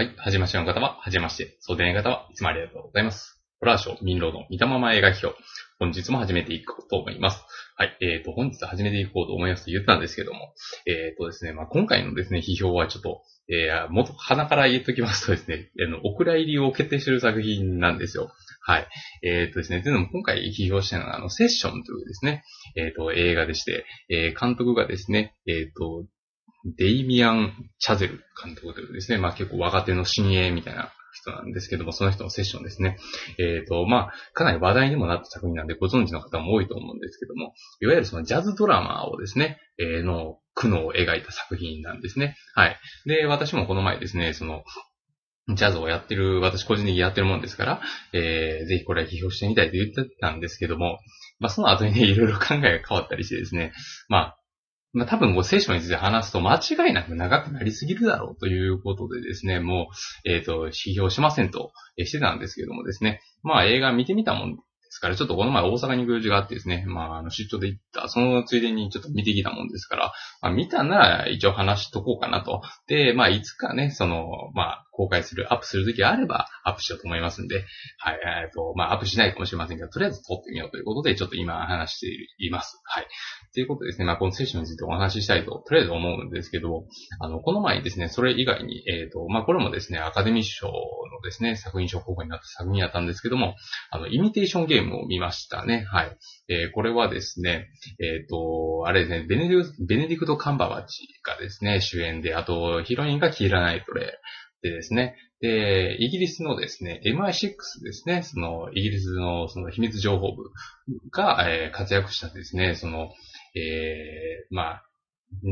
[0.00, 0.14] はい。
[0.16, 1.58] はじましの方は、はじめまして。
[1.60, 3.38] そうでない方は、いつもありがとうございます。
[3.60, 5.34] ホラーショー、民労の見たまま映画表。
[5.78, 7.44] 本日も始めていこうと思います。
[7.76, 7.98] はい。
[8.00, 10.54] えっ、と、本日始めていこうと思いますと言ったんですけども、
[10.86, 18.32] えっ、とですね、まあ、今回のですね、批評はちょっと、えー、もっと鼻から言っときますとですね、あの、お蔵入りを決定している作品なんですよ。
[18.62, 18.88] はい。
[19.22, 22.42] えっ、とですね、というのも今回批評したのは、あの、セッションというですね、
[22.74, 26.06] えっ、と、映画でして、えー監督がですね、えっ、と、
[26.64, 32.96] デイミアン・チャゼル監督というですね、まあ結構若手の新鋭みたいな人なんですけども、その人のセッションですね。
[33.38, 42.36] えっ、と、まあ、かなり話題にもなった作品なんでご存知の方も多いと思うんですけども、いわゆるそのジャズドラマをですね、えーの苦悩を描いた作品なんですね。
[42.54, 42.78] はい。
[43.06, 44.62] で、私もこの前ですね、その、
[45.48, 47.80] ジャズをやってる、私個人的にやってるもんですから、
[48.12, 50.98] えー、ぜひこれは批評してみたいと言ってたんですけども、
[51.38, 53.72] まあその後にね、いろいろ考えが変わったりしてですね、
[54.08, 54.39] まあ、
[54.92, 59.88] まあ多分こう聖書について話すと間違いなく長くなりすぎるだろうということでですね、も
[60.24, 72.62] う、えっ、と、批評しませんとしてたんですけどもですね、まあ映画見てみたもんですから、ちょっとこの前大阪に行事があってですね、まああの出張で行った、そのついでにちょっと見てきたもんですから、まあ見たなら一応話しとこうかなと。
[72.88, 77.64] で、まあいつかね、その、まあ公開する、アップするときあればアップしようと思いますんで、
[77.98, 82.78] はい、えっ、と、まあアップしないかもしれませんけど、とりあえず撮ってみようということで、ちょっと今話しています。
[82.84, 83.06] はい。
[83.54, 86.84] ということですね、まあこのセッションについてお話ししたいと、とりあえず思うんですけど、
[87.18, 90.72] あの、この前にですね、それ以外に、えっ、と、まあこれもですね、アカデミー賞の
[91.24, 93.54] ですね、作品賞候補になった作品やったんですけども、
[93.90, 95.86] あの、イミテーションゲームを見ましたね。
[95.88, 96.16] はい。
[96.48, 99.36] えーこれはですね、えっ、と、あれですね、ベ
[99.96, 104.18] ネディクト・カンババチがですね、主演で、あと、ヒロインがキーラ・ナイトレ
[104.62, 110.50] でですね、で、イギリスのですね、MI6 ですね、その、イギリスのその秘密情報部
[111.10, 113.10] が、えー活躍したですね、その、
[113.54, 114.86] えーまあ、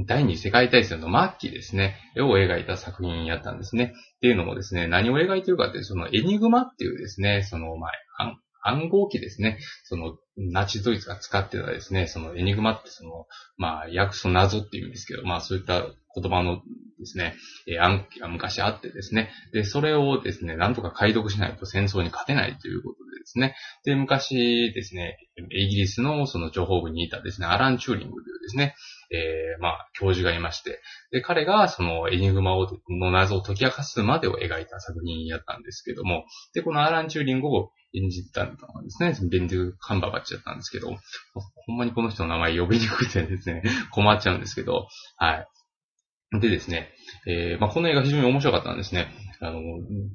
[0.07, 3.95] 第二次世界大戦の末期ですね、を描いた作品やったんですね。
[4.17, 9.59] っていうのもですね、何を描いてるかっていう、そのエニグマっていうですね、その、まあ、暗号機ですね。
[9.85, 13.27] その、ナチドイツが使ってたですね、そのエニグマってその、
[13.57, 15.85] まあ、訳す謎っていうんですけど、まあ、そういった
[16.15, 16.63] 言葉の
[16.99, 17.35] ですね、
[17.67, 19.31] え暗記が昔あってですね。
[19.53, 23.55] で、それをですね、なんとか解読しないと戦争に勝てないということでですね。
[23.85, 25.19] で、昔ですね、
[25.51, 28.75] イギリスのその情報部にいたですね、アラン・チューリングというですね、
[29.11, 30.81] えーまあ、教授がいまして、
[31.13, 40.89] で、彼がそのエニグマをの謎を解き明かすまでを描いた作品やったんですけども、で、このアラン・チューリングを演じたのがですね、ベンデュ・カンバーバッチだったんですけど、
[41.67, 46.41] ほんまにこの人の名前呼びにくくてですね、 困っちゃうんですけど、はい。
[46.41, 46.93] でですね、
[47.27, 49.09] えーまあ、この映画非常に面白かったんですね。
[49.41, 49.63] あの、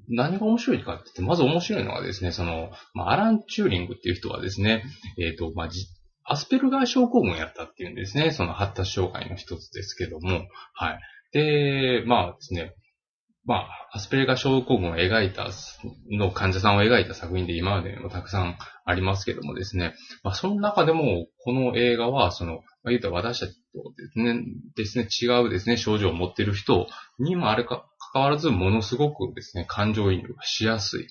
[0.09, 4.83] 何が面白いかって言って、まず面白いのはですね、その、まあ、アラン・チューリングっていう人はですね、
[5.19, 5.69] えっ、と、まあ、
[6.25, 8.31] アスペルガー症候群やったっていうんですね。
[8.31, 10.99] その発達障害の一つですけども、はい。
[11.33, 12.75] で、まあですね、
[13.45, 15.49] まあ、アスペルガ症候群を描いた、
[16.09, 19.93] の患者さんを描いた作品で今までもたくさんありますけどもですね、
[20.23, 24.43] まあ、その中でも、この映画は、その、まあ、言うたら私たちとですね、
[24.75, 26.87] ですね、違うですね、症状を持っている人
[27.19, 31.07] にもあれか、関わらず、ものすごくですね、感情移入がしやすい、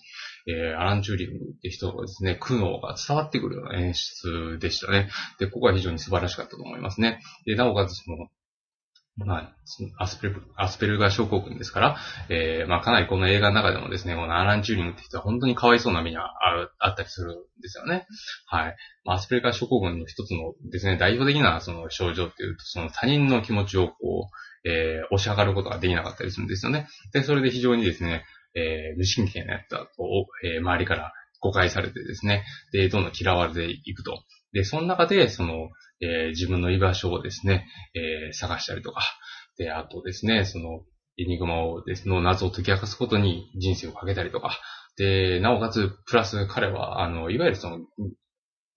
[0.46, 5.10] えー、アラン・チューリングって人がですね、苦悩が伝わってくるような演出でしたね。
[5.38, 7.20] で、ここは非常に素晴らしかったと思いますね。
[7.44, 8.28] で、なおかつ、その、
[9.16, 9.54] まあ、
[9.98, 11.96] アスペル、アスペルガー症候群ですから、
[12.30, 16.30] えー、まあ、かなりこの映画の中でもですね、このアラン・チューリングって人は本当にかわいそうな目にあ
[16.78, 18.06] あったりするんですよね。
[18.46, 18.76] はい。
[19.04, 24.30] まあ、アスペルガー症候群の一つのですね、代表的なその症状っていうと、その他人の気持ちをこ
[24.64, 26.88] う、えー、押し上がることができなかったりするんですよね。
[27.12, 28.24] で、それで非常にですね、
[28.54, 29.92] えー、無神経なやつだと、
[30.44, 34.22] えー周りから誤解されてですね、で、どんどん嫌われていくと。
[34.52, 35.70] で、その中で、その、
[36.00, 39.02] えー自分の居場所をですね、えー探したりとか、
[39.58, 40.80] で、あとですね、その、
[41.18, 44.58] エニグマをですの謎を解き明かすことに人生をかけたりとか、
[44.96, 47.78] で、なおかつ、プラス彼は、あの、いわゆるその、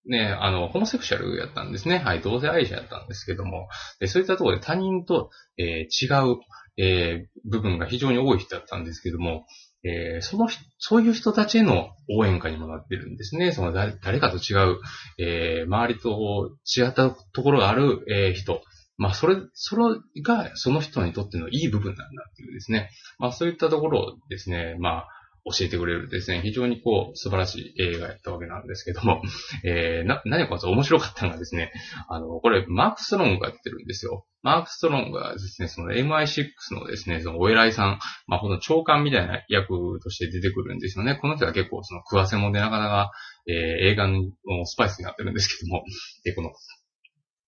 [0.07, 1.97] ね、あの、ホモセクシャルやったんですね。
[1.97, 3.67] はい、同性愛者やったんですけども、
[3.99, 6.37] でそういったところで他人と、えー違う、
[6.77, 9.45] えー部分が非常に多い人だったんですけども、
[9.85, 10.47] えーその、
[10.79, 13.51] そういう人たちへの応援歌にもなってるんですね。
[13.51, 14.79] その誰誰かと違う、
[15.19, 18.61] えー周りと違ったところがある、えー人。
[18.97, 22.89] まあ、それ、それがその人にとってのいい部分なんだっていうですね。
[23.19, 25.07] まあ、そういったところですね、まあ、
[25.45, 29.21] 教えてくれるですね、非常にこう、素晴らしい映画やったわけなんですけども、
[29.63, 31.71] えー、な、何か面白かったのがですね、
[32.09, 34.25] あの、これ、マーク・ストロングがやってるんですよ。
[34.41, 41.15] マーク・ストロングがですね、その MI6 のですね、そのお偉いさん、まあ、この長官みたいな役として出てくるんですよね。
[41.15, 43.11] この人は結構その食わせ物でなかなか、
[43.47, 43.55] えー
[43.85, 44.23] 映画の
[44.65, 45.83] スパイスになってるんですけども、
[46.23, 46.51] で、この、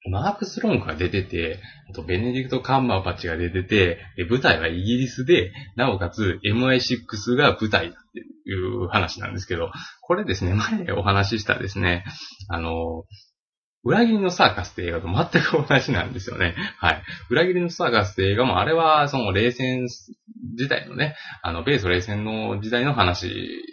[0.06, 1.60] マークス・ロングが出てて、
[1.90, 4.00] あとベネディクト・カンバーバッチが出てて、
[4.30, 9.72] 舞台はイギリスで、なおかつ MI6 が舞台だっていう話なんですけど、
[10.02, 12.06] これですね、前お話ししたですね、
[12.48, 13.04] あの、
[13.84, 16.56] 裏切りのサーカスって映画と全く同じなんですよね。
[16.78, 17.04] はい。
[17.30, 19.88] 裏切りのサーカスって映画も、あれは、その冷戦
[20.56, 23.30] 時代のね、あの、米ソ冷戦の時代の話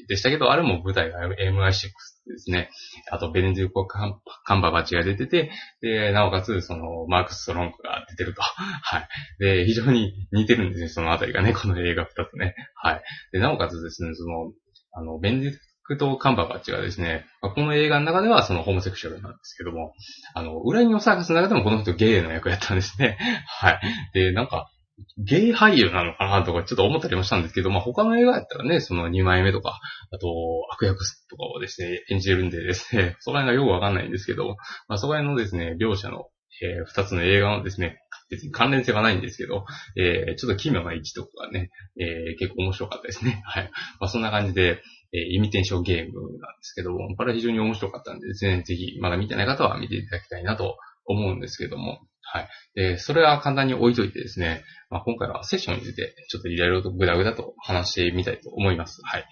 [0.09, 1.91] でしたけど、あれも舞台が MI6
[2.27, 2.71] ですね。
[3.11, 5.51] あと、ベネディコカンカンババチが出てて、
[5.81, 8.43] で、なおかつ、その、マークス・ストロングが出てると。
[8.43, 9.09] はい。
[9.39, 12.55] で、非常に似てるんですね、そのあたりがね、この映画二つね。
[12.75, 13.03] はい。
[13.33, 14.53] で、なおかつですね、その、
[14.93, 15.53] あの、ベネディ
[15.85, 19.93] クト・カンババチがですね、この映画の中ではそのホームセクシュアルなんですけども、
[20.35, 23.19] あの、裏切りのサーカスの中でもこの人ゲイの役やったんですね。
[23.47, 23.81] はい。
[24.15, 24.71] で、なんか、
[25.19, 29.81] ゲイ俳優なのかなとかちょっと思ったりもしたんですけど、まあ他の映画やったらね、その2枚目とか、
[30.11, 30.29] あと
[30.73, 34.57] 悪役とかをですね、演じるんでですね、 そこら辺がよくわかんないんですけど、
[34.89, 36.27] まあそこら辺のですね、両者の、
[36.63, 37.99] えー、2つの映画のですね、
[38.31, 39.65] 別に関連性はないんですけど、
[39.97, 43.43] えー、ちょっと奇妙な位置とかね、えー、結構面白かったですね。
[43.47, 43.71] はい。
[44.01, 44.81] まあそんな感じで、
[45.13, 52.01] えー、イミテンションゲームなんですけども、これは非常に面白かったんでですね、ぜひまだ見てない方は見ていただきたいなと思うんですけども、
[52.35, 52.49] はい。
[52.75, 59.01] で、それは簡単に置いといてですね、まあ、今回はセッションについてちょっといろいろとグダグダと話してみたいと思います。
[59.05, 59.25] はい。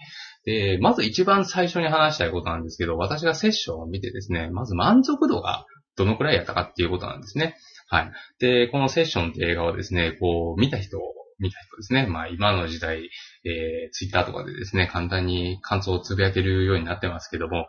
[0.45, 5.65] で、まず一番最初に話したいことなんですけど、私がセッションを見てですね、まず満足度が
[5.97, 7.57] どのくらいやったかっていうことなんですね。
[7.89, 8.11] はい。
[8.39, 10.97] で、このセッションって映画はですね、こう、見た人
[11.39, 12.07] 見た人ですね。
[12.07, 13.09] まあ今の時代、
[13.43, 17.67] えー、ツイッターとかでですね、簡単に感想をつぶやけるようになってますけども、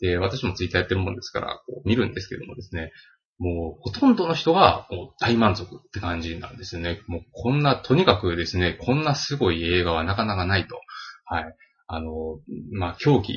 [0.00, 2.92] で、私もツイッターやってるもんですから、こう見るんですけどもですね、
[3.38, 7.00] もう、ほとんどの人がもう大満足って感じなんですよね。
[7.06, 10.80] もう、こんな、とにかくですね、こんなすごい映画はなかなかないと。
[11.24, 11.56] はい。
[11.86, 12.38] あの、
[12.72, 13.32] まあ、狂気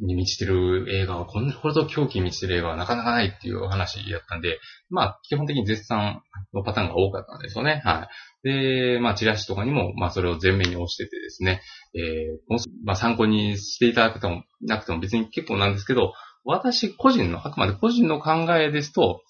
[0.00, 4.58] に満ちてる映画は、こんほど狂気に満ちてる映画はなかなかないっていう話やったんで、
[4.88, 6.22] まあ、基本的に絶賛
[6.54, 7.82] のパターンが多かったんですよね。
[7.84, 8.08] は
[8.44, 8.48] い。
[8.48, 11.60] で、まあ、チラシとかにも、まあ、それを全面に押しててですね、
[11.94, 16.14] えー、まあ、参考にしていただくとも、なくても別に結構なんですけど、
[16.44, 19.20] 私個人の、あくまで個人の考えですと、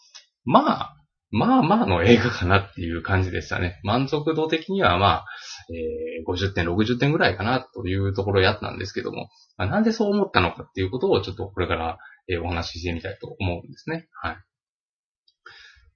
[0.44, 0.96] まあ、
[1.32, 3.80] まあまあの映画かなっていう感じでしたね。
[3.84, 5.26] 満足度的にはまあ、
[5.72, 11.98] えー、50点、60点ぐらいかなというところやったんですけども、まあ、なんでそう思ったのかっていうことをちょっとこれから、
[12.28, 14.08] えー、お話ししてみたいと思うんですね。
[14.20, 14.36] はい。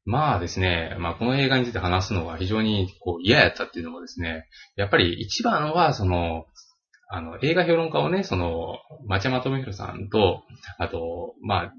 [0.05, 4.47] まあですね、まあこの映画について話すのが非常にこう嫌やったっていうのもですね、
[4.77, 6.45] やっぱり一番はその、
[7.09, 10.43] あの、映画評論家をね、その、町山智弘さんと、
[10.79, 11.73] あと、まあ、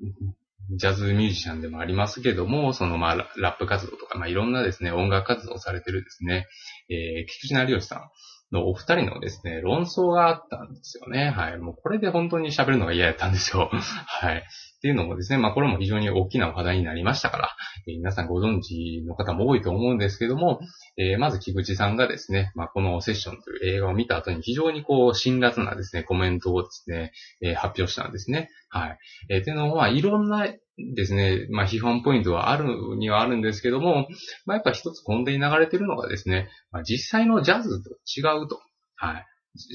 [0.71, 6.47] ジャズミュージシャンでもありますけども、そのまあラップ活動とか、まあいろんなですね、音楽活動をされてるですね、
[6.89, 8.09] えー、菊池成吉さん
[8.51, 11.29] のお二人のですね、論争があったんですよね。
[11.29, 11.57] はい。
[11.57, 13.69] もうこれで本当に喋るのが嫌やったんですよ。
[13.73, 14.43] はい。
[14.85, 17.55] っていうのもですね、まあこれも非常に大きな話題になりましたから、
[17.87, 20.59] えー、皆さんご存知の方も多いと思うんですけども、
[20.95, 28.51] えー、まず菊池さんがですね、まあこのセッションという映画を見た後に非常にこう辛辣なですね、コメントをですね、えー、発表したんですね。
[28.69, 28.97] はい。
[29.29, 30.53] えー、っていうのは、いろんな
[30.93, 34.07] ですね、まあ批判ポイントはあるにはあるんですけども、
[34.45, 38.61] まあやっぱ一つ根底に流れてるのがですね、まあ、実際のジャズと違うと。
[38.97, 39.25] はい。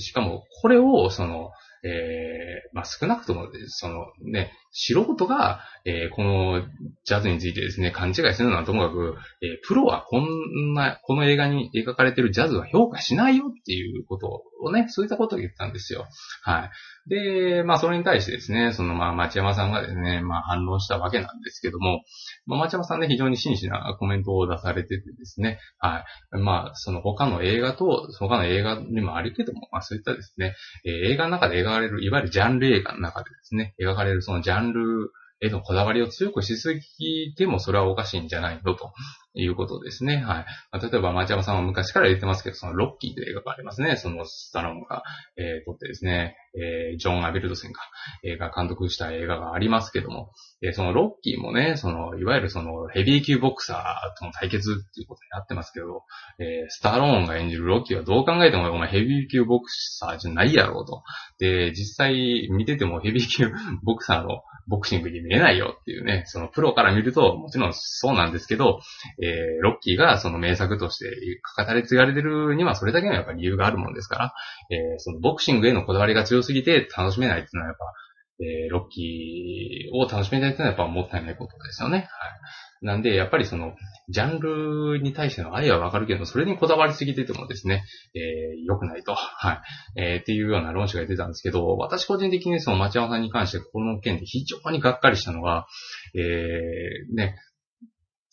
[0.01, 1.51] しかも、これを、その、
[1.83, 6.63] えー、まあ、少なくとも、そのね、素人が、えー、この
[7.05, 16.07] ジャズについてですね、勘違いするのはともかく、えー、プロはこんな、この映画に描かれてるジャズは評価しないよっていうことをね、そういったことを言ったんですよ。
[16.43, 16.71] はい。
[17.11, 22.05] で、まあ、それに対してですね、その、まあ、町山さんがですね、まあ、反論したわけなんですけども、
[22.47, 26.39] まあ、町山さんね、非常に真摯なコメントを出されててですね、はい。
[26.39, 38.75] まあ、その他の映画と、その他の映画にもあるけども、まあ、そういったですね、えー、映画の中で描かれる、いわゆるジャンル映画の中でですね、描かれるそのジャンルへのこだわりを強くしすぎてもそれはおかしいんじゃないの？
[38.75, 38.93] と
[39.35, 40.17] いうことですね。
[40.17, 40.25] はい。
[40.25, 43.95] まあ、例えば、町山さんは昔から言ってますけど、そのロッキーという映画がありますね。
[43.97, 45.05] そのスタローンが、
[45.37, 47.81] えー、撮ってですね、えー、ジョン・アビルドセンが、
[48.25, 50.33] 映画監督した映画がありますけども、
[50.63, 56.03] えー、そのロッキーもね、その、いわゆるそのヘビー級ボクサーとの対決っていうことになってますけど、
[56.41, 61.05] えー、スタローンが演じるロッキーはどう考えてもお前ヘビー級ボクサーじゃないやろうと。
[61.39, 63.53] で、実際見ててもヘビー級
[63.85, 68.81] ボクサーのボクシングに見れないよっていうね、そのプロから見るともちろんそうなんですけど、
[69.23, 71.11] えー、ロッキーがその名作として
[71.57, 74.35] 語り継がれてるにはそれだけのやっぱ理由があるもんですから、
[74.71, 77.85] えー、そのボクシングへのこだわりが強すぎて楽しめないっていうのはやっぱ、
[78.41, 81.99] えー、ロッキーを楽しめないっていうのはやっぱもったいないことですよね。
[81.99, 82.09] はい。
[82.83, 83.75] なんで、やっぱりその、
[84.09, 89.15] ジャンルに対しての愛はわかるけど、それにこだわりすぎててもですね、えー、良くないと。
[89.15, 89.61] はい。
[90.01, 95.67] えー、っていうような論旨が出たんですけど、私個人的にその町山さんに関してこの件で非常にがっかりしたのが、
[96.15, 97.37] えー、ね、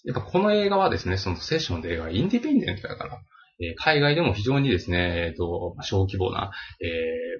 [0.05, 3.19] やっぱこの映画はですね、そのセッションで映画はインディペンデントだから、
[3.59, 6.85] え、海外でも非常にですね、えっ、ー、と、小規模な、え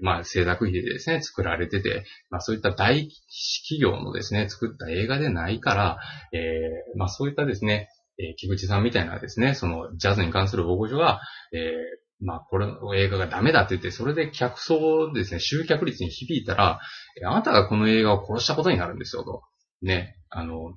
[0.02, 3.08] ー、まあ、制作費でですね、作られてて、まあ、そういった大
[3.68, 5.98] 企業のですね、作った映画でないから、
[6.34, 11.22] えー、まあ、そういったですね、えー、木口さんみたいなですね、その、ジャズに関する大御所が、
[11.54, 11.72] え、
[12.20, 16.80] まあ、これの映画がダメだって言って、それで客層ですね、集客率に響いたら、
[17.26, 19.44] あなたがこの映画を殺したことになるんですよ、と。
[19.84, 20.74] ね、あの、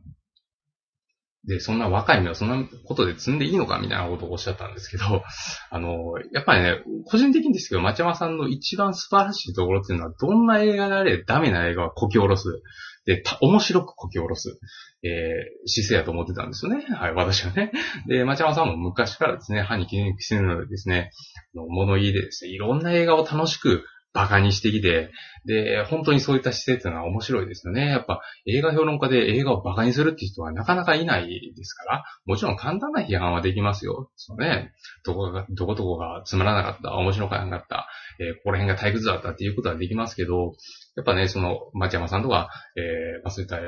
[1.46, 5.04] で、そんな若い目をそんなことで積んでいいのかみたいなことをおっしゃったんですけど、
[5.70, 12.62] あの、やっぱりね、個人的にですけど、町山さんの一番素晴らしいところっていうのは、どんな映画であれダメな映画はこき下ろす。
[13.06, 14.58] で、面白くこき下ろす、
[15.02, 16.84] えー、姿勢やと思ってたんですよね。
[16.94, 17.72] はい、私はね。
[18.06, 21.10] で、町山さんも昔からですね、歯に気にせぬのでですね、
[21.54, 25.10] 物言いでですね、いろんな映画を楽しくバカにしてきて、
[25.44, 27.86] で、本当にそういった姿勢っていうのは面白いですよね。
[27.86, 34.10] やっぱ映画評論家で映画をバカにするって人はなかなかいないですから、もちろん簡単な批判はできますよ。
[34.16, 34.72] そうね。
[35.04, 37.88] どこが、どこどこがつまらなかった、面白くなかった、
[38.18, 40.54] えー、ここら辺が退屈だったっていうことはできますけど、
[40.96, 43.60] やっぱね、その、町山さんとか、えー、まあそういった、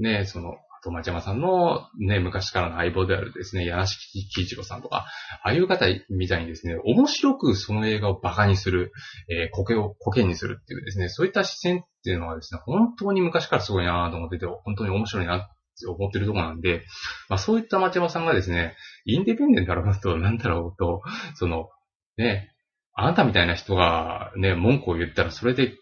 [0.00, 5.06] ね、その、と、町山さんのね、昔からの相棒であるですね、柳敷喜一郎さんとか、
[5.42, 8.92] ああいう方みたいにですね、面白くその映画を馬鹿にする、
[9.28, 15.40] えー、コケを、コケにするっていうですね、そういった視線っていうのはですね、本当に昔からすごいなと思ってて、本当に面白いなっ
[15.80, 16.84] て思ってるところなんで、
[17.28, 21.02] まあそういった町山さんがですね、インディペンデントだろうと、なんだろうと、
[21.34, 21.68] その、
[22.16, 22.52] ね、
[22.94, 25.74] あなたみたいな人がね、文句を言ったらそれで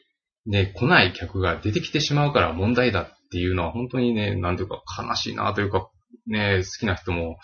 [0.47, 5.91] ね、来ない客が出てきてしまうから問題だっていうのは本当にね、なんていうか悲しいなというか、
[6.27, 7.37] ね、好きな人も、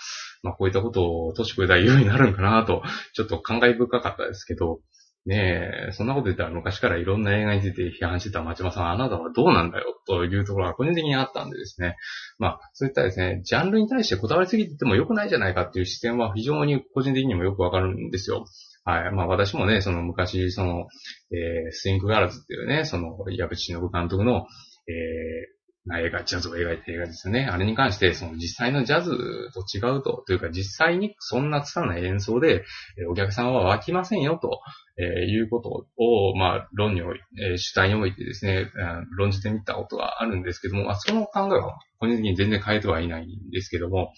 [0.43, 2.83] まあこういったことを年越えたら言うようになるんかなと、
[3.15, 4.81] ちょっと感慨深かったですけど、
[5.27, 11.97] ねえ、そんなこと言ったら昔からいろんな映画について批判してた町山さん、あなたはどうなんだよというところが個人的にあったんでですね。
[12.39, 18.47] まあ、そういったですね、ジャンルに対してこだわりすぎてても良くないじゃないかっていう視点は非常に個人的にもよくわかるんですよ。
[18.85, 19.13] はい。
[19.13, 20.87] まあ私もね、その昔、その、
[21.33, 24.47] えー、スウィングガールズっていうね、その、矢口史靖監督の、
[24.89, 27.47] えー、映画、ジャズを描いた映画ですね。
[27.51, 29.11] あれに関して、その実際のジャズ
[29.55, 32.65] と違うと、というか実際にそんなつたない演奏で、
[33.09, 34.61] お客さんは湧きませんよと、
[34.99, 38.71] えー、いうことを、まあ、論において、えー、主体においてですね、
[39.17, 44.13] 論じてみたことがあるんですけども、まあ、その考えは個人的に全然変えてはいないんですけども、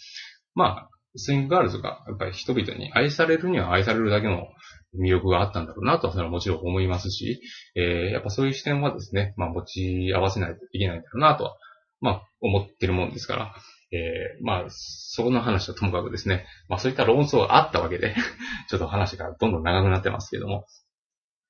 [0.55, 4.49] まあ、スイングガールズがやっぱり人々に愛されるには愛されるだけの
[4.99, 7.41] 魅力があったんだろうなとはそれはもちろん思いますし、
[7.75, 11.57] えー、やっぱそういう視点はですね、まあ持ち合わせないといけないんだろうなとは、
[12.01, 13.55] まあ思ってるもんですから、
[13.93, 18.15] えー、まあ、その話はともかくですね、まあそういった論争があったわけで
[18.69, 20.67] ちょっと話がどんどん長くなってますけども、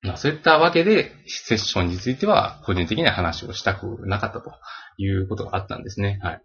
[0.01, 4.51] まあそういったわけで、セッションについては個人的には話をしたくなかったと
[4.97, 6.19] いうことがあったんですね。
[6.21, 6.41] はい。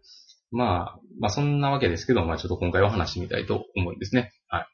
[0.50, 4.32] まあ、まあそんなわけですけど、まあちょっと今回は話してみたいと思うんですね。
[4.46, 4.66] はい。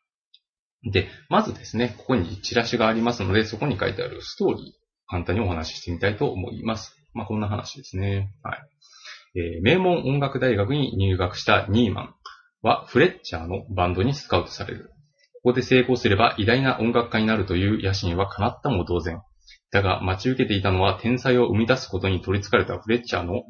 [0.90, 4.64] で、まずですね、ここにチラシがありますので、そこに書いてあるストーリー、
[5.06, 6.96] 簡単にお話ししてみたいと思います。
[7.14, 8.34] まあこんな話ですね。
[8.42, 8.58] はい。
[9.36, 12.14] えー、名門音楽大学に入学したニーマン
[12.62, 14.90] はフレッチャーのバンドにスカウトされる。
[15.42, 19.20] ここで成功すれば偉大な音楽家になるという野心は叶ったも同然。
[19.70, 23.42] だが待ち受けていたのは天才を生み出すことに取り憑かれたフレッチャーの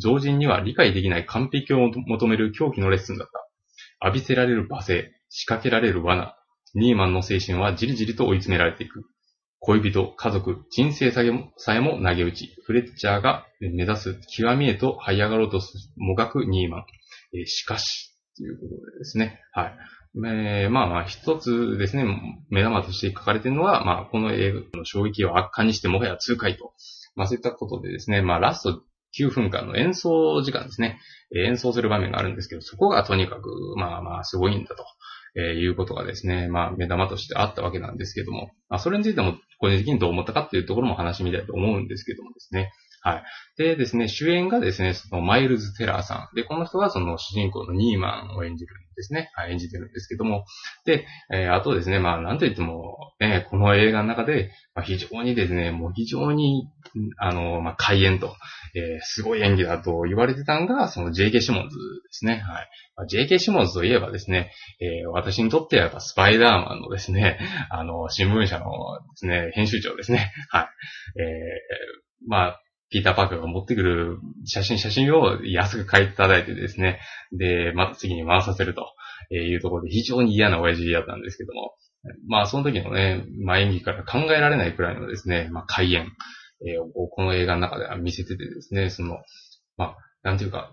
[0.00, 4.06] 常人には理解できない完璧を求める狂気のレッスンだった。
[4.06, 6.36] 浴びせられる罵声、仕掛けられる罠、
[6.74, 9.04] ニーマンの精神はじりじりと追い詰められていく。
[9.60, 16.84] 恋人、家族、人生さえもさえも投げ打ち、フレッチャーが目指す極みへと這い上がろうとすもがくニーマン。
[17.34, 19.40] えー、しかし、ということでですね。
[19.52, 19.76] はい。
[20.26, 22.04] えー、まあまあ、一つですね、
[22.50, 26.72] 目玉として書かれているのは、まあ、この映画の衝撃を悪化にしてもはや痛快と。
[27.14, 28.82] まあそういったことでですね、まあラスト
[29.18, 30.98] 9分間の演奏時間ですね。
[31.34, 34.84] 演奏する場面があるんですけど、そこがとにかく、まあまあ、すごいんだと。
[35.34, 42.72] えー、いうことがですね、まあ、目玉としてあったわけなんですけども、まあ、それについても、個人的にどう思ったかっていうところも話しみたいと思うんですけどもですね。
[43.04, 43.24] はい。
[43.56, 46.36] でですね、主演がですね、そのマイルズ・テラーさん。
[46.36, 49.30] で、この人がその主人公のニーマンを演じるんですね。
[49.34, 50.44] はい、演じてるんですけども。
[50.84, 56.68] で、えー、あとですね、まあ、なんと言っても、ね、この映画の中で、まあ、非常にですね、もう非常に、
[57.18, 58.36] あの、まあ、怪演と、
[58.74, 61.40] えー、すごい演技だと言われてたのが、その J.K.
[61.40, 62.34] シモンズですね。
[62.34, 62.68] はい。
[62.96, 63.38] まあ、J.K.
[63.38, 67.38] シモンズといえばですね、えー、私にとってはやっぱスパイダーマンのですね、
[67.70, 68.68] あの、新聞社ので
[69.16, 70.32] すね、編集長ですね。
[70.50, 70.62] は
[71.16, 71.20] い。
[71.20, 77.00] えー、まあ、ピーター・パーカーが持ってくる写真、写真を安く買いいただいてですね、
[77.32, 78.92] で、また次に回させると
[79.34, 81.74] いうところで非常に嫌な親父だったんですけども、
[82.28, 86.12] まあその時のね、まあ演技から考えられないくらいのですね、まあ開演、
[86.66, 89.18] えー、この映画の中では見せててですね、その、
[89.76, 90.72] まあ、なんていうか、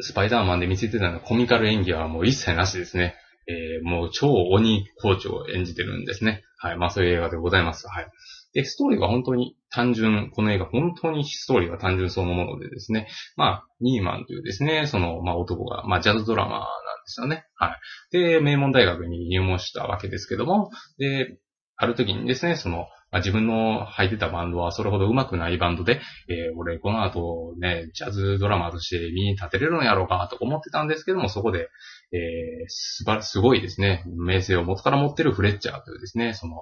[0.00, 3.16] スパイダーマンで見せてたようなコミカル演技はもう一切なしですね。
[3.48, 6.44] えー、もう超鬼コーチを演じてるんですね。
[6.58, 6.76] はい。
[6.76, 7.88] まあそういう映画でございます。
[7.88, 8.06] はい。
[8.54, 16.68] で、ストーリーは本当に単純、この映画本当にストーリーは単純そのものでですね、まあ、ニーマンというですね、その、まあ男が、まあジャズドラマーなんで
[17.06, 17.44] すよね。
[17.56, 17.78] はい。
[18.10, 21.38] で、名門大学に入門したわけですけども、で、
[21.76, 31.70] ある時にですね、その、まあ、自分の入ってたバンドはそれほど上手くないバンドで、えー、俺この後ね、ジャズドラマーとして身に立てれるのやろうかと思ってたんですけども、そこで、
[32.12, 36.56] えー、すば、すごいですね、名声を元から持ってるフレッチャーというですね、その、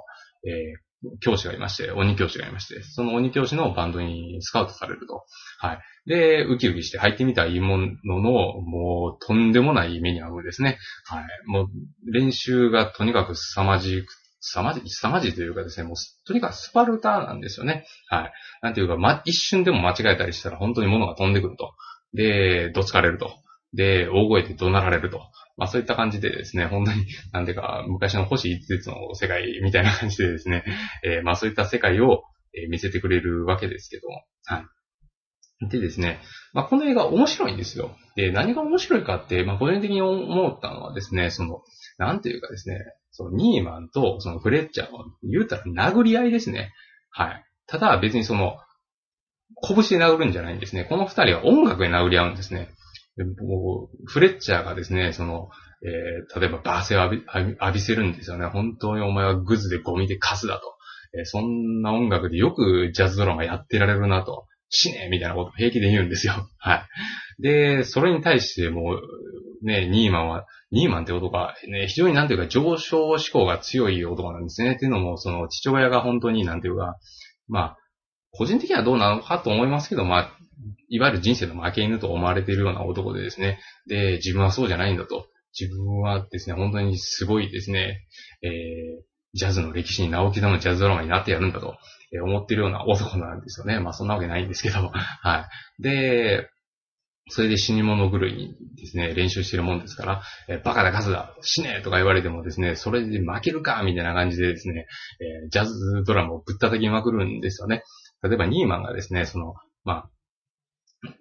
[0.44, 0.86] えー、
[1.20, 5.24] 教師がいまして、鬼教師がいまして、その鬼教師のバンドにスカウトされると。
[5.58, 5.78] はい。
[6.06, 7.86] で、ウキウキして入ってみたいいもの
[8.20, 10.78] の、もう、とんでもない目に遭うんですね。
[11.06, 11.24] はい。
[11.46, 17.84] もう、練習がとにかく凄まじく凄まじ、凄まじというかですね、もう、とにかくスパルタなんですよね。
[18.08, 18.32] はい。
[18.62, 21.72] なんていうか、ま、一瞬でも間違えたりしたら本当に物が飛んでくると。
[22.14, 23.30] で、どつかれると。
[23.74, 25.20] で、大声で怒鳴られると。
[25.56, 30.64] まあそういった感じでですね、本当に、 なんていうか、昔の星一節の世界みたいな感じでですね、
[31.02, 32.24] えー、まあそういった世界を、
[32.70, 34.64] 見せてくれるわけですけども、は
[35.60, 35.68] い。
[35.68, 36.20] でですね、
[36.54, 37.94] まあこの映画面白いんですよ。
[38.14, 41.62] で、何が面白いかって、まあ個人的に思ったのはですね、その、
[41.98, 42.78] なんていうかですね、
[43.10, 46.72] そのニーマンとそのフレッチャーの言うたら殴り合いですね。
[47.10, 47.44] はい。
[47.66, 48.56] ただ別にその、
[49.66, 50.84] 拳で殴るんじゃないんですね。
[50.84, 52.68] この二人は音楽で殴り合うんですね。
[53.16, 55.48] でもうフレッチャーがですね、その、
[55.82, 58.46] えー、例えばバーセを浴び浴びせるんですよね。
[58.46, 60.76] 本当にお前はグズでゴミでカスだと。
[61.18, 64.46] えー、そんな音楽でよくジャズドラマやってられるなと。
[64.68, 66.34] 死ねみたいなことを平気で言うんですよ。
[66.58, 66.86] は
[67.38, 67.42] い。
[67.42, 74.72] で、それに対してもう、ね、ニーマンは、ニーマンって男は、ね、非常になんていうか上昇志向が強い男なんですね。
[74.72, 76.96] っていうのも、その父親が本当になんていうか、
[77.48, 77.76] まあ、
[78.32, 80.35] 個人的にはどうなのかと思いますけど、まあ、
[80.88, 83.58] いわゆる人生の負け犬と思われているような男でですね。
[83.86, 85.26] で、自分はそうじゃないんだと。
[85.58, 88.06] 自分はですね、本当にすごいですね、
[88.42, 88.50] えー、
[89.34, 91.76] ジャズの歴史に名を刻むジャズドラマになってやるんだと。
[92.12, 93.80] え思ってるような男なんですよね。
[93.80, 94.90] まあそんなわけないんですけど。
[95.22, 95.82] はい。
[95.82, 96.48] で、
[97.28, 104.86] それで死に物狂いにですね、練習してるもんですから、えバカだカスだ、死ねとか言われてもですね、それで負けるかみたいな感じでですね、
[105.44, 107.82] えジャズドラマをぶったたきまくるんですよね。
[108.22, 109.54] 例えばニーマンがですね、その、
[109.84, 110.10] まあ、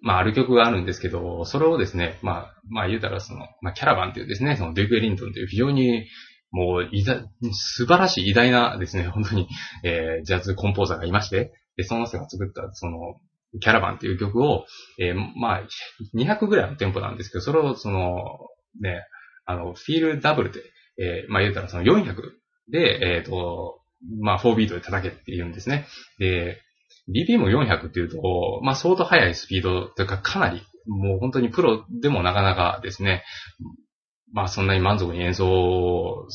[0.01, 6.05] まあ、ある曲があるんですけど、それをですね、まあ、まあ言うたらその、まあ、キャラバンっていうですね、そのデュク・エリントンという非常に
[6.51, 7.21] もう、いざ、
[7.51, 9.49] 素晴らしい偉大なですね、本当に、
[9.83, 13.19] えー、ジャズコンポーザーがいまして、で、その人が作った、その、
[13.59, 14.65] キャラバンっていう曲を、
[14.97, 15.63] えー、まあ、
[16.15, 18.21] 200ぐらいのテンポなんですけど、それをその、
[18.81, 19.03] ね、
[19.45, 20.61] あの、フィールダブルで、
[20.97, 22.15] えー、まあ言うたらその400
[22.69, 23.81] で、えっ、ー、と、
[24.21, 25.87] まあ4ビートで叩けって言うんですね。
[26.19, 26.61] で、
[27.09, 33.23] BPM400 っていうと、まあ相当速いスピードというかかなり、もう本当にプロでもなかなかですね、
[34.33, 36.27] まあそんなに満足に演奏を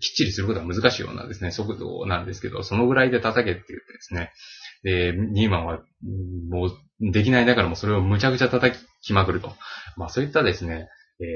[0.00, 4.32] きっちりすることは難しいようなですね、速度なんですけど、そのぐらいで叩けって言ってですね、
[4.82, 5.80] で、ニーマンは
[6.50, 9.52] もうできないながらもうそれをむちゃくちゃ叩きまくると。
[9.96, 10.88] まあそういったですね、
[11.20, 11.26] えー、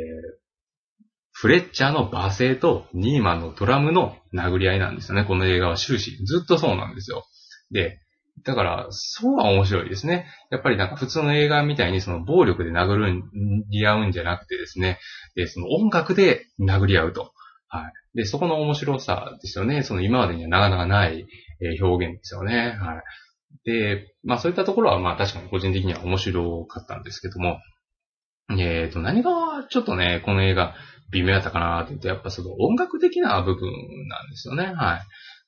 [1.33, 5.25] フレッチャーの罵声とニーマンのドラムの殴り合いなんですよね。
[5.25, 6.17] この映画は終始。
[6.25, 7.25] ずっとそうなんですよ。
[7.71, 8.01] で、
[8.45, 10.27] だから、そうは面白いですね。
[10.51, 13.23] やっぱりなんか普通の映画みたいにその暴力で殴る
[13.71, 14.99] り合うんじゃなくてですね、
[15.35, 17.33] で、その音楽で殴り合うと。
[17.69, 17.93] はい。
[18.15, 19.83] で、そこの面白さですよね。
[19.83, 21.27] その今までにはなかなかない
[21.81, 22.77] 表現ですよね。
[22.81, 23.03] はい。
[23.65, 27.59] で、まあそういったところはまあ確かに個人的には面白かったんですけども、
[28.51, 29.31] えっ、ー、と、何が
[29.69, 30.75] ちょっとね、この映画
[31.11, 33.71] 微妙だったかなって言うと、やっぱその音楽的な部分
[34.09, 34.73] なんですよね。
[34.75, 35.01] はい。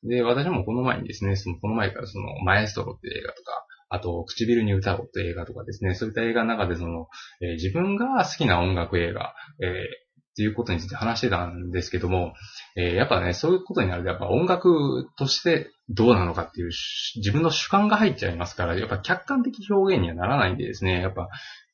[0.05, 7.09] で、私もこの前にですね、その、この前からその、マエストロっていう映画とか、あと、唇に歌おうって映画とかですね、そういった映画の中でその、
[7.41, 12.35] えー、自分が好きな音楽映画、えー、っていうことについて話してたんですけども、
[12.77, 16.71] えー、やっぱね、そういうことになると、やっぱ音楽としてどうなのかっていう、
[17.17, 21.29] 自分の主観が入っちゃいますから、やっぱ客観的表現にはならないんでですね、やっぱ、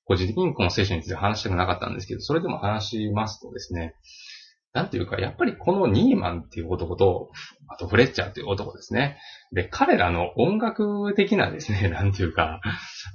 [0.07, 3.95] 個人的にこの聖書について話したくなかったんですけど、それでも話しますとですね、
[4.75, 7.31] なんていうか、やっぱりこのニーマンっていう男と、
[7.69, 9.19] あとフレッチャーっていう男ですね。
[9.53, 12.61] で、彼らの音楽的なですね、 なんていうか、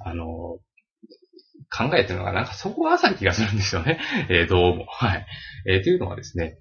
[0.02, 0.58] あの、
[1.70, 4.00] 考えてるのがなんかそこが浅い気がするんですよね。
[4.30, 4.86] えー、どうも。
[4.88, 5.26] はい。
[5.68, 6.56] えー、というのはですね、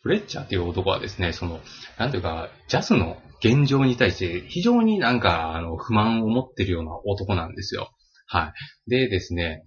[0.00, 1.60] フレッチャーっていう男はですね、その、
[1.98, 7.92] なんていうか、ジャズの現状に対して非常になんか、あの、不満を持ってるような男なんですよ。
[8.26, 8.54] は
[8.86, 8.90] い。
[8.90, 9.66] でですね、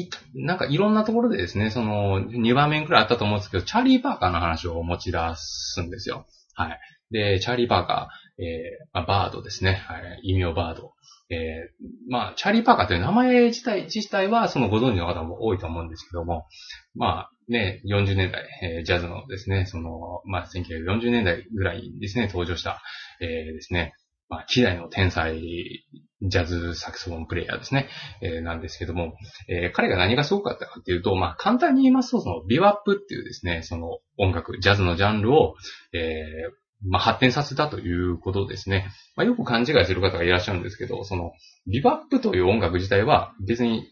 [0.00, 6.26] い、なんかいろんなところでですね、その、2番目くらいあったと思うんですけど、チャーリー・パーカーの話を持ち出すんですよ。
[6.54, 6.80] はい。
[7.10, 9.74] で、チャーリー・パーカー、えー、ま、バードですね。
[9.86, 10.20] はい。
[10.22, 10.92] 異名バード。
[11.28, 16.46] えー、まあ、チャーリー・パーカーという名前自体、自体はそのご存知の方も多いと思うんですけども、
[16.94, 22.82] まあね、40年代、えー、ジャズのですね、その、まあ、1940年代ぐらいにですね、登場した、
[23.20, 23.94] えー、ですね、
[24.28, 25.84] まあ、希代の天才
[26.22, 27.88] ジャズサクソフォンプレイヤーですね、
[28.22, 29.14] えー、なんですけども、
[29.48, 35.54] えー、彼が何がすごかったかっていうと、まあ、簡単に言いますと、その、ビワップっていうですね、その音楽、ジャズのジャンルを、
[35.92, 38.88] えー、まあ、発展させたということですね。
[39.14, 41.32] まあ、よく勘違いする方がいらっしゃるんですけど、その、
[41.66, 43.86] ビバップという音楽自体は別に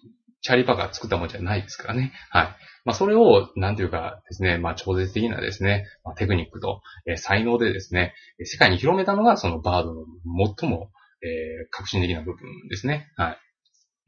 [0.45, 2.13] チャリ・パーカ作ったものじゃないですからね。
[2.29, 2.49] はい。
[2.85, 10.05] まあ、それを、なんていうかですね、まあ、超絶的なですね、まあ、テクニックと、えー、才能でですね、世界に広めたのがそのバードの
[10.59, 10.91] 最も、
[11.23, 13.11] えー、革新的な部分ですね。
[13.17, 13.39] は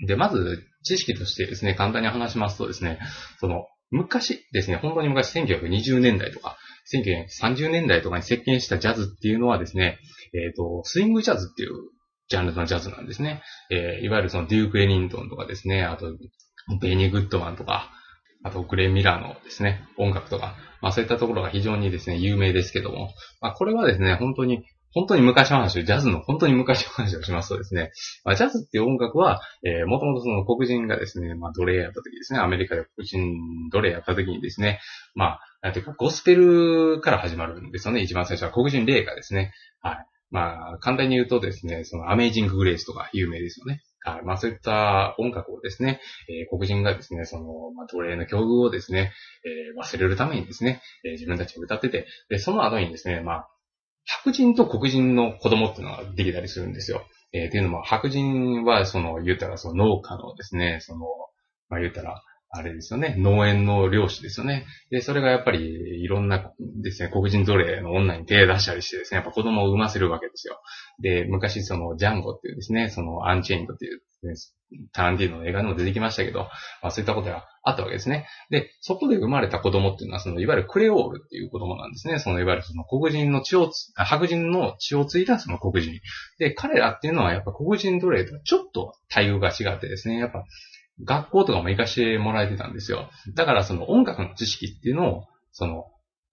[0.03, 0.07] い。
[0.07, 2.99] で、まず、知識としてですね、簡単に話しますとですね、
[3.41, 6.59] その、昔ですね、本当に昔1920年代とか、
[6.93, 9.99] 1930年代とかに席巻したジャズっていうのはですね、
[10.35, 11.71] えっ、ー、と、スイングジャズっていう
[12.29, 13.43] ジャンルのジャズなんですね。
[13.71, 16.17] えー、いわゆるそのデューク・エニントンとかですね、あと、
[16.81, 17.91] ベニー・グッドマンとか、
[18.43, 23.11] あと、グレイ・ミラーのですね、音楽とか、まあそういったところが非常にですね、有名ですけども、
[23.41, 24.65] まあこれはですね、本当に
[24.97, 27.93] 本当に昔の話ジャズの本当に昔の話をしますとですね、
[28.25, 34.81] まあ、ジャズっていう音楽は、えー、もともとその黒人がですね、まあ、奴隷やった時ですね、アメリカで黒人奴隷やった時にですね、
[35.15, 39.53] まあ、なんていうか、ゴスペルから始まるんですよね、一番最初は黒人霊歌ですね。
[39.83, 40.07] はい。
[40.31, 43.83] まあ、簡単に言うとですね、そのアメイジング・グレイスとか有名ですよね。
[44.01, 44.25] はい。
[44.25, 49.13] まあそういった音楽をですね、えー、黒人がですね、その、まあ奴隷の境遇をですね、
[49.45, 53.49] えー、忘れるためにですね、えー、自分たちで歌ってて、で、その後にですね、まあ、
[54.05, 57.05] 白人と黒人の子供っていうのができたりするんですよ。
[57.33, 61.07] えー、っていうのも、白人は、その、言ったら、その農家のですね、その、
[61.69, 64.67] まあ言ったら、あれですよね、農園の漁師ですよね。
[64.91, 70.61] で、それがやっぱり、いろんなですね、黒人奴隷の女に手出したりしてですね、やっぱ子供を産ませるわけですよ。
[71.01, 74.35] で、昔その、ジャンゴっていうですね、その、アンチェインドっていう、ね、
[74.93, 76.41] タランティーノの映画にも出てきましたけど、
[76.83, 78.27] まあそういったことがあったわけですね。
[78.51, 82.19] で、そこで生まれた子供っていうのは、その、いわゆるクレオールっていう子供なんですね。
[82.19, 86.01] その、いわゆるその黒人の血をつ、白人の血を継いだその黒人。
[86.39, 90.45] で、彼らっていうのはやっぱ黒人奴隷とはちょっと待遇が違ってですね、やっぱ、
[91.05, 93.11] 学校とかも行かしてもらえてたんですよ。
[93.35, 95.85] だからその音楽の知識っていうのを、その、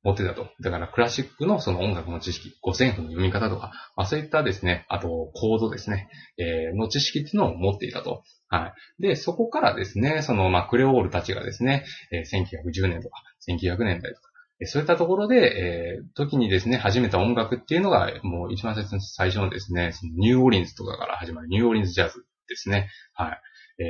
[0.03, 0.49] 持ってたと。
[0.59, 8.21] だからクラシックのその音楽の知識、五線譜の読み方とか、まあそういったですね、あとコードですね、えー、の知識っていうのを持っていたと。
[8.49, 9.01] はい。
[9.01, 14.29] で、そこからですね、その、まあクレオールたちがですね、えー、1910年とか、1900年代とか、
[14.65, 22.89] そういったところで、えー、時にですね、始めた音楽っていうのが、もう一番最初のですね、そのニューオーリンズとかから始まるニューオーリンズジャズですね。
[23.13, 23.41] はい。
[23.79, 23.83] え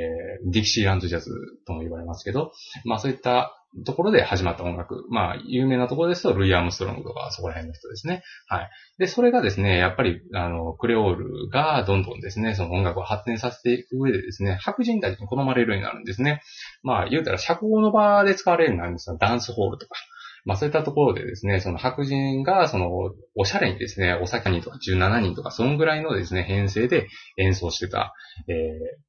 [0.46, 1.30] ー、ディキシーランドジャズ
[1.66, 2.52] とも言われますけど、
[2.84, 3.52] まあそういった
[3.84, 5.04] ところで始まった音楽。
[5.10, 8.22] まあ、有名なところですと、ルイ・アームストロングとか、そこら辺の人ですね。
[8.46, 8.70] はい。
[8.98, 16.40] で、それがですね、やっぱり、あの、クレオールがどんどんですね、その音楽を発展させていく上でですね、白人たちに好まれるようになるんですね。
[16.82, 19.16] まあ、言うたら、社交の場で使われるようになるんですよ。
[19.18, 19.96] ダンスホールとか。
[20.44, 22.90] まあそういったところでですね、その白人が、その、
[23.34, 28.12] おしゃれにですね、お酒人とか17人とか、そのぐらいのですね、編成で演奏してた、
[28.48, 28.56] えー、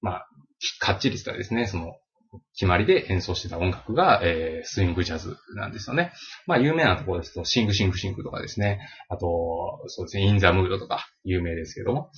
[0.02, 0.28] まあ、
[0.80, 1.96] かっちりしたですね、その、
[2.54, 6.12] 決まりで演奏してた音楽が、えー、スイングジャズなんですよね。
[6.48, 8.80] まあ、有名なところですと、シングシングシングとかですね。
[9.10, 12.12] あと、そうですね、インザムードとか、有名ですけども。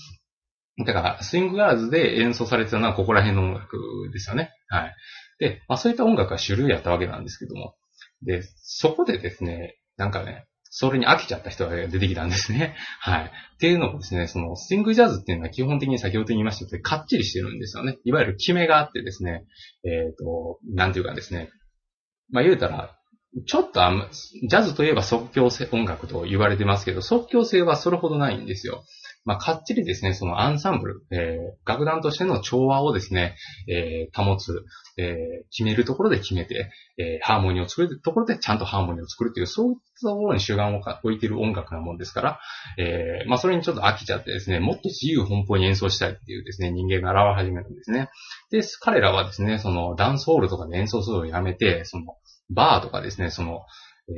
[0.86, 3.77] だから、スイングガーズで演奏されてたのはここら辺の音楽
[4.12, 4.51] ですよね。
[4.67, 4.95] はい。
[5.39, 7.75] で、まあそういった音楽が種類あったわけなんですけども。
[8.23, 12.75] で、そこでですね、なんかね、それに飽きちゃった人が出てきたんですね。
[12.99, 13.25] はい。
[13.25, 17.97] っていうのもですね、そのスティングジャズっていうのは基本的に先ほど言いましたとかっちりしてるんですよね。
[18.03, 19.45] いわゆる決めがあってですね、
[19.84, 21.49] えっ、ー、と、なんていうかですね、
[22.30, 22.97] まあ言うたら、
[23.45, 28.84] ちょっとあ、ジャズといえば即興性音楽と言われてますけど、即興性はそれほどないんですよ。
[29.27, 33.35] まあ、かっちりですね、そのアンサンブル、えー、楽団としての調和をですね、
[33.67, 34.63] えー、保つ、
[34.97, 42.39] えー、決めるところで決めて、えー、ハーモニーを作るところでちゃんとハーモニーを作るっていう、そういったところに主眼を置いている音楽なもんですから、
[42.77, 48.07] えー、まあ、それにちょっと飽きちゃってですね、もっと自由奔放に演奏したいっていうですね、人間が現れ始めるんですね。
[48.49, 52.15] で、彼らはですね、そのダンスホールとかで演奏するのをやめて、その、
[52.49, 53.59] バーとかですね、その、
[54.09, 54.13] え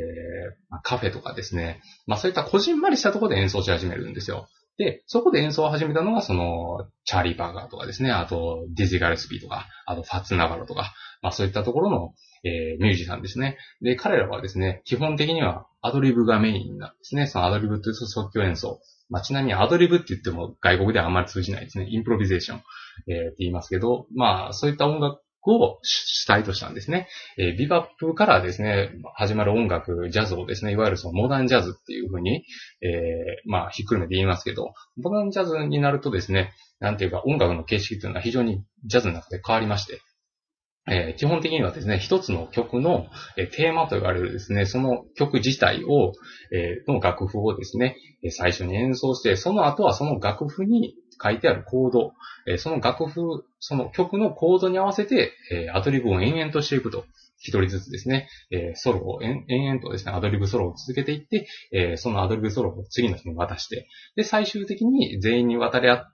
[0.72, 4.48] ー、カフェとかですね、まあそういったこじんまりしたところで演奏し始めるんですよ。
[4.80, 12.14] で、そこで演奏を始めたのが、その、チャーリー・パーカーとかですね、あと、ディジー・ガレスピーとか、あと、ファッツ・ナバロとか、まあそういったところの、
[12.46, 13.58] えー、ミュージシャンですね。
[13.82, 17.28] で、彼らはですね、基本的にはアドリブがメインなんですね。
[17.28, 18.80] そのアドリブという即興演奏。
[19.10, 21.88] まあ、ちなみにアドリブって言っても外国ではあんまり通じないですね。
[21.90, 22.62] インプロビゼーション、
[23.08, 27.08] えー、って言いますけど、まあ、そういった音楽を主体としたんですね。
[27.38, 32.44] えー、ビバップからですね、始まる音楽、ジャズをですね、いわゆるそのモダンジャズっていうふうに、
[32.82, 40.02] えー、まあ、ひっくるめて言いますけど、モダンジャズになるとですね、なんていうか音楽の形式というのは非常にジャズの中で変わりまして、
[40.88, 46.14] えー、基本的にはですね、一つの曲の、え、テーマと言われるですね、その曲自体を、
[46.52, 47.96] え、の楽譜をですね、
[48.32, 52.14] 最初に演奏して、その後はその楽譜に書いてあるコード、
[52.48, 57.06] えその楽譜、その曲のコードに合わせて、えアドリブを延々としていくと。
[57.42, 66.06] 一人ずつですね、えソロを延々とですね、アドリブソロを続けていって、えそのアドリブソロを次の人に渡して、で、最終的に全員に渡り合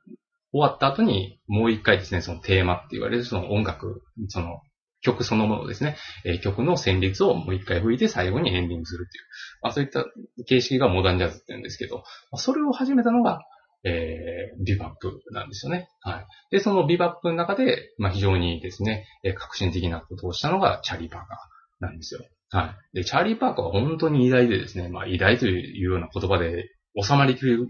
[0.52, 4.62] 終わった後に、もう一回ですね、そのテーマって言われるその音楽、その
[5.02, 9.24] 曲そのものですね、え曲の旋律をもう一回吹いて最後にエンディングするっていう、
[9.62, 10.06] まあそういった
[10.46, 13.42] 形式がモダンジャズって言うんですけど、まあ、それを始めたのが、
[13.86, 15.88] えー、ビバップなんですよね。
[16.02, 16.26] はい。
[16.50, 22.22] で、そのビバップの中で、まあ、非常にですね、えー、革新的なことをしたのがチャーリー・パーカーなんですよ。
[22.50, 22.98] はい。
[22.98, 26.70] で、チャーリー・パーカーは本当に偉大でですね、まあ、偉大というような言葉で
[27.00, 27.68] 収まりきる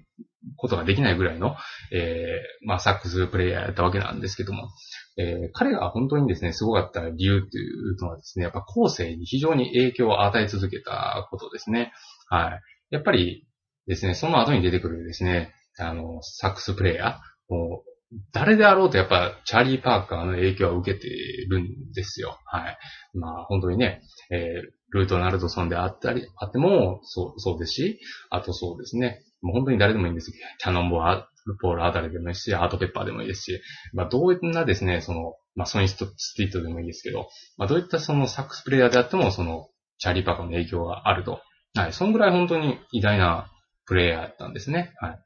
[0.58, 1.56] ことができないぐらいの、
[1.92, 4.70] えー、まあ、サックスプレイヤーやったわけなんですけども、
[5.18, 11.92] えー、彼が本当にですね、すごかった理由っていうのはですね、やっぱ後世に非常に影響を与え続けたことですね。
[12.30, 12.60] はい。
[12.92, 13.48] やっぱり
[13.88, 17.96] ですね、その後に出てくるですね、あの、サックスプレイヤー、もう、
[18.32, 21.08] 誰であろうとやっぱ、チャーリー・パーカーの影響を受けて
[21.50, 22.40] るんですよ。
[22.46, 22.78] はい。
[23.14, 31.28] まあ、本当にね、えー、ルート・ナルドソンであったり、あっても、そう、そうですし、あとそうですね、もう本当に誰でもいいんですけど、キャノンボア、
[31.62, 33.62] ポール・アダレでもいいし、アート・ペッパーでもいいですし、
[33.94, 41.42] まあ、どういったですね、その、まあ、ソニスト・ストリートでもいいですけど、まあ、どういったそのサックスプレイヤーであっても、その、チャーリー・パーカーの影響があると。
[41.76, 41.94] はい。
[41.94, 43.52] そんぐらい本当に偉大な
[43.86, 44.94] プレイヤーだったんですね。
[45.00, 45.20] はい。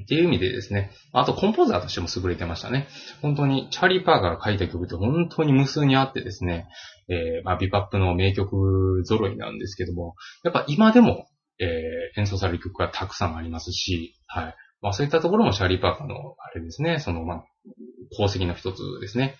[0.00, 2.88] っていう意味でですね、あとコンポーザーとしても優れてましたね。
[3.20, 6.66] 本当に、チャーリー・パーカーが書いた曲って本当に無数にあってですね、
[7.08, 11.26] えー、まあ、ビパップの名曲揃いなんですけども、やっぱ今でも、
[11.58, 14.54] えー、演奏される曲がたくさんありますし、はい。
[14.80, 17.44] まあ、そういったところもチャーリー・パーカーの、あれですね、その、まあ、
[18.12, 19.36] 功績の一つですね。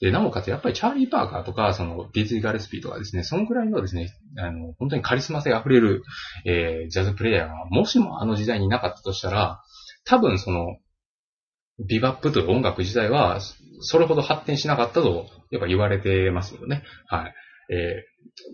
[0.00, 4.08] で、なおかつ、やっぱりチャーリー・パーカーとか、その、ディズニー・ガレスピーとかですね、そのくらいのですね、
[4.38, 6.02] あの、本当にカリスマ性溢れる、
[6.46, 9.62] えー、ジャズプレイヤーが、もしもあの時代になかったとしたら、
[10.04, 10.78] 多分その、
[11.88, 13.40] ビバップという音楽自体は、
[13.80, 16.82] それほど発展しなかったと、やっぱ言われてますよね。
[17.06, 17.34] はい。
[17.72, 18.04] え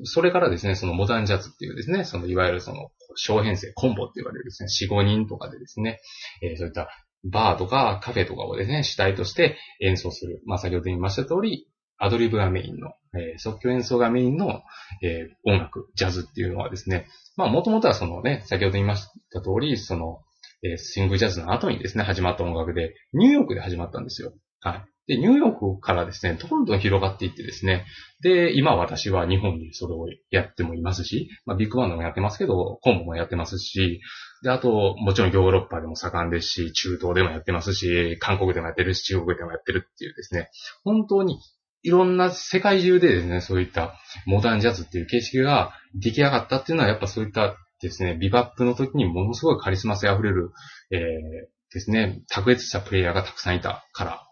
[0.02, 6.00] ー、それからですね、そのモダンジャズっていうですね、そのいわゆるその小編成、コンボって言われるですね、4、5人とかでですね、
[6.42, 6.88] えー、そういった
[7.24, 10.42] バーとかカフェとかをですね、主体として演奏する。
[10.46, 11.66] まあ、先ほど言いました通り、
[11.98, 14.62] アドリブがメインの、えー、即興演奏がメインの、
[15.02, 17.06] えー、音楽、ジャズっていうのはですね、
[17.36, 20.20] まあ、もともとはそのね、先ほど言いました通り、その、
[20.62, 24.32] えスイングジャズの後にですね、始まった音楽で、ニューヨークで始まったんですよ。
[24.60, 24.84] はい。
[25.06, 27.86] で、ニューヨークからですね、どんどん広がっていってですね、
[28.20, 34.00] で、今私は日本にそれをやってもいますし、まあ、ビッグバンドもやってますけど、コンボもやってますし、
[34.42, 40.50] で、あと、もちろんヨーロッパでも盛んですし、中東でもやってますし、韓国でもやってるし、中国でもやってるっていうですね、
[40.82, 41.38] 本当に
[41.82, 43.94] いろんな世界中でですね、そういった
[44.26, 50.52] モダンジャズっていう形式が出来上がったっていうのは、やっぱそういったですね、ビバップの時にものすごいカリスマ性溢れる、
[50.90, 54.26] えー、ですね、卓越したプレイヤーがたくさんいたから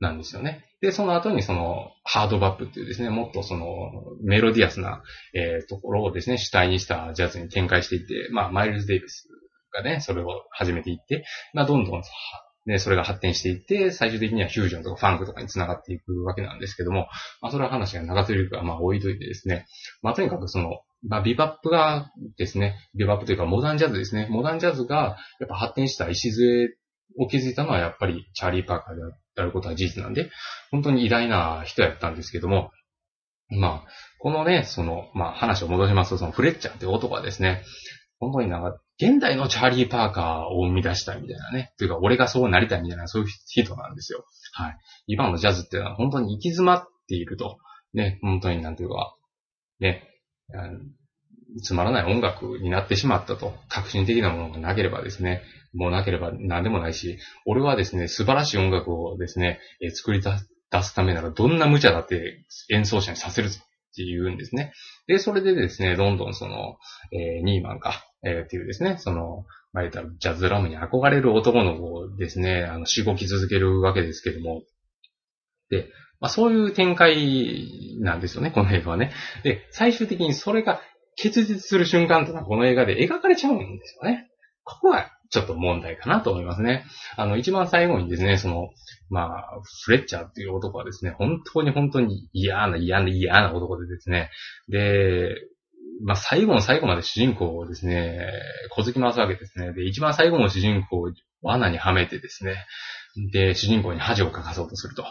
[0.00, 0.64] なんですよね。
[0.80, 3.66] で、その後にその、ハードバップっていうですね、もっとその、
[4.22, 5.02] メロディアスな、
[5.32, 9.28] えー、ところをですね、主体にしたジャズに展開していって、まあ、マイルズ・デイビス
[9.72, 12.02] がね、それを始めていって、まあ、どんどん
[12.66, 17.08] で、それが発展していって、最終的にはフュージョンとかファンクとかに繋がっていくわけなんですけども、
[17.40, 19.66] まあ、それは話が長すぎるから、まあ、置いといてですね、
[20.02, 26.68] まあ、とにかくその、まあ、ビバップがですね、ビバップというかモダンジャズですね、モダンジャズがやっぱ発展した礎
[27.18, 29.02] を築いたのはやっぱりチャーリー・パーカーで
[29.36, 30.30] あることは事実なんで、
[30.70, 32.70] 本当に偉大な人やったんですけども、
[33.50, 33.88] まあ、
[34.18, 37.62] このね、その、まあ話を戻しますと、そのフレッチャーって男はですね、
[38.18, 41.72] 本当になんか、現代のチャーリー・パーカーを生み出したいみたいなね。
[41.78, 44.24] というか、俺がそうなりたいみたいな、そういう人なんですよ。
[44.52, 44.76] はい。
[45.06, 47.58] 今のジャズっていうのは本当に行き詰まっていると。
[47.92, 49.14] ね、本当になんていうか、
[49.78, 50.08] ね、
[51.62, 53.54] つまらない音楽になってしまったと。
[53.68, 64.72] 革新的なものがなければですね、もうなければ何でもないし、俺はですね、素晴らしい音楽をですね、え作り出すためならどんな無茶だって演奏者にさせるぞって言うんですね。
[65.06, 66.76] で、それでですね、どんどんその、
[67.12, 74.62] えー、ニーマンか、えー、っていうですね、その、まあ、言ったらジャズラムに憧れる男の子をですね、あの、しごき続けるわけですけども、
[75.70, 77.14] で、まあ、そういう展開
[78.04, 79.12] なんですよね、この映画はね。
[79.42, 80.80] で、最終的にそれが
[81.16, 84.28] 結実する瞬間というのはこの映画で描かれちゃうんですよね。
[84.62, 86.84] ここはちょっと問題かなと思いますね。
[87.16, 88.68] あの、一番最後にですね、その、
[89.10, 94.30] まあ、フレッチャーっていう男はですね、本当に本当に嫌な嫌な嫌な男でですね、
[94.68, 95.34] で、
[96.02, 98.28] まあ、最後の最後まで主人公をですね、
[98.70, 99.72] 小突き回すわけですね。
[99.72, 101.12] で、一番最後の主人公を
[101.42, 102.56] 罠にはめてですね、
[103.32, 105.04] で、主人公に恥をかかそうとすると。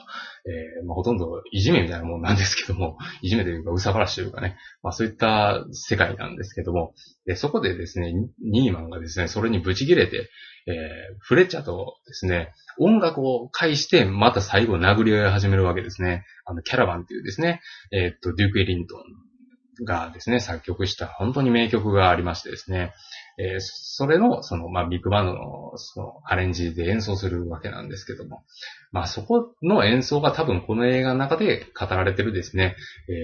[0.45, 6.93] えー、まあ、ほとんどいじめみたいなもんなんですけども、 いじめというか、うさばらしというかね、まあ、そういった世界なんですけども、
[7.25, 10.29] で、そこでですね、ニーマンがですね、それにブチ切れて、
[10.67, 10.75] えー、
[11.19, 16.25] フレッチャーとですね、音楽を介して、また最後殴り合い始めるわけですね。
[16.45, 17.61] あの、キャラバンっていうですね、
[17.91, 22.93] えー、っと、デューク・エリントンがですね、作曲した本当に名曲がありましてですね、
[23.37, 28.43] えー、それの、その、まあ、ビッグバンドの、その、アレンジで演奏するわけなんですけども、
[28.91, 32.75] まあ、そこの演奏が多分この映画の中で語られてるですね、
[33.09, 33.15] えー、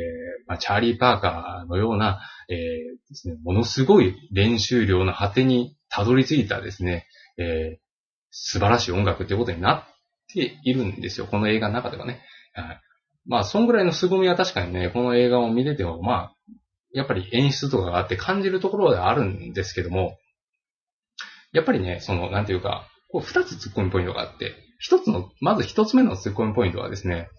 [0.48, 7.06] まあ、チャーリー・パーカーのような、えー、ですね、ものすごい練習量の果てにたどり着いたですね、
[7.38, 7.78] えー、
[8.32, 9.84] 素晴らしい音楽っていうことになっ
[10.34, 12.22] ているんですよ、この映画の中ではね。
[12.54, 12.82] はい、
[13.28, 16.36] まあ、そんぐらいの凄みは確かにね、この映画を見てても、まあ、
[16.94, 20.18] やっぱり演出とかがあって感じるところではあるんですけども、
[21.52, 27.30] やっぱりね、その、なんていうか、こう二つ突っ込みポイントがあって、一つの、まず一つ目の突っ込みポイントはですね、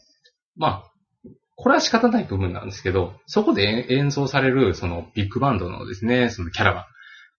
[0.57, 0.91] まあ、
[1.57, 6.87] これは仕方ない部分なんですけど、そこで演奏される、そのビッグバンドのですね、そのキャラバンっ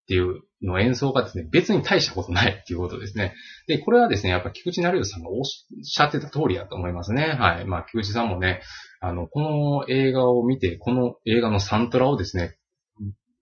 [0.07, 3.33] ていうの演奏がですね、別に大したことないっていうことですね。
[3.67, 7.23] で、これはですね、やっぱ菊池成吉さんがおっしゃってた通りだと思いますね。
[7.23, 7.65] はい。
[7.65, 8.61] まあ、菊池さんもね、
[8.99, 12.57] あの、この映画を見て、この映画のサントラをですね、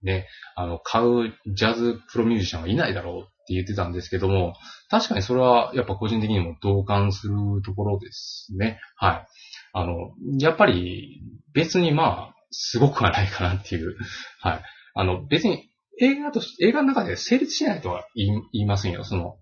[0.02, 4.54] ね、あの、買うジャズプロミュージシャンはいないだろうって言ってたんですけども、
[4.90, 8.80] 確かにそれはやっぱ個人的にも同感するところですね。
[8.96, 9.28] はい。
[9.74, 11.22] あの、やっぱり
[11.54, 13.96] 別にまあ、すごくはないかなっていう。
[14.40, 14.62] はい。
[14.96, 15.69] あの、別に
[16.02, 19.04] 映画と、映画の中で成立しないとは言いませんよ。
[19.04, 19.38] その、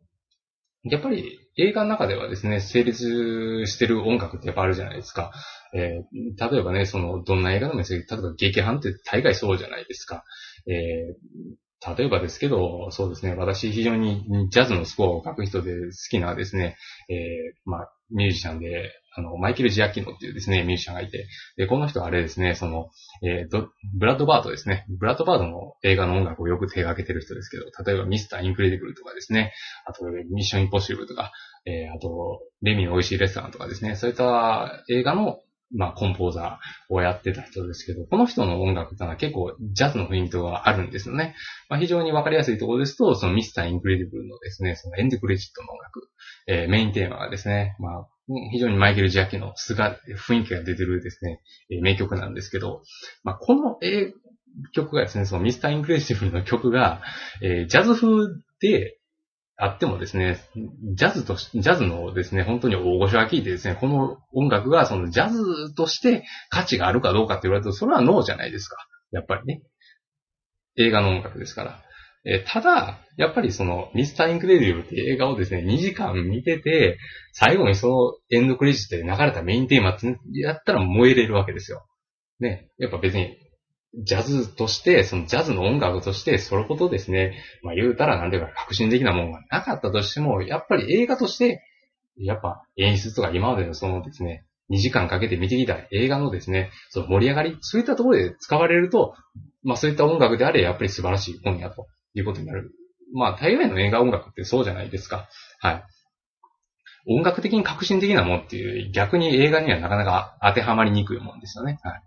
[0.84, 5.32] やっぱり映画の中ではですね、成立してる音楽ってやっぱあるじゃないですか。
[5.74, 10.24] えー、例えばね、その、どんな映画でもいいですけど、例えば劇版って大概そうじゃないですか。
[10.68, 11.16] え、
[11.86, 16.76] 例えばですけど、そうですね、私非常にジャズのスコアを書く人で好きなですね、
[17.10, 17.18] えー、
[17.66, 22.90] まあ、ミュージシャンで、あの、マイケル・ジアッキーノっていうですね、ミュージシャンがいて、で、この人はあれですね、その、
[23.24, 24.86] えー、ブラッドバードですね。
[24.90, 29.54] ブラッドバードの映画の音楽をよく手掛けてる人ですけど、例えばミスター・インクレディブルとかですね、
[29.86, 31.32] あと、ミッション・インポッシブルとか、
[31.66, 35.40] えー、あと、レミの美味しいレストランとかですね、そういった映画の
[35.76, 41.36] まあ、コンポーザーをやってた人ですけど、この人の音楽ってのは結構ジャズの雰囲気があるんですよね。
[41.70, 46.10] まあ、非常にわかりやすいところですと、そのミスター・インクレディブルのですね、そのエンドクレジットの音楽、
[46.48, 48.08] えー、メインテーマがですね、まあ、
[48.52, 52.84] 非常にマイケル・ジアッキーノっすが、雰囲気が出てるですね、えー、名曲なんですけど、
[53.24, 57.02] まあ、この、えー、曲がですね、そのミスター・インクレディブルの曲が、
[57.42, 58.28] えー、ジャズ風
[58.60, 58.98] で、
[59.60, 60.40] あってもですね、
[60.94, 68.78] ジャズとし、ジャズのですね、本当に大御所が聞いてですね、この音楽がそのジャズとして価値があるかどうかって言われると、それはノーじゃないですか。
[69.12, 69.64] やっぱりね。
[70.78, 71.84] 映画の音楽ですから。
[72.24, 77.00] えただ、やっぱりその、ミスター・インクレディブルって映画をですね、2時間見てて、
[77.32, 81.86] 最後にそのエンドクレジットで流れたメインテーマってやったら燃えれるわけですよ。
[82.40, 82.70] ね。
[82.78, 83.38] やっぱ別に
[83.98, 91.64] ジャズとして、そのジャズの音楽として、それほどですね、まあ言うたらなんていうか革新的なものがなかったとしても、やっぱり映画として、
[92.18, 99.16] やっぱ演出とか今までのそのですね、2時間かけて見てきた映画のですね、その盛り上がり、そういったところで使われると、
[99.64, 102.72] まあそういった音楽であれ、やっぱり素晴らしい本やということになる。
[103.14, 105.28] まあ大概の映画音楽ってそうじゃないですか。
[105.60, 105.84] はい。
[107.10, 111.80] 音楽的に革新的なもんっていう、逆に映画にはなかなか当てはまりにくいもんですよね。
[111.82, 112.02] はい。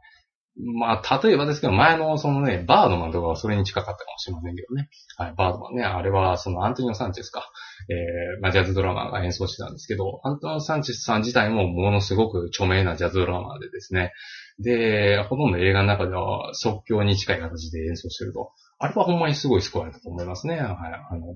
[0.76, 4.88] まあ、例えばですけど、前のそのね、バードマンとかはそれに近かったかもしれませんけどね。
[5.16, 5.82] はい、バードマンね。
[5.82, 7.50] あれは、そのアントニオ・サンチェスか。
[7.88, 14.12] えー、まあ、ジャズドラマーが演奏してたんですけど、アントニオ・サンチェスさん自体もものすごく著名なジャズドラマーでですね。
[14.58, 18.52] で、ほとんど映画の中では即興に近い形で演奏してると。
[18.78, 20.56] あれはほんまにすごいスコアだと思いますね。
[20.56, 20.64] はい。
[20.64, 21.34] あの、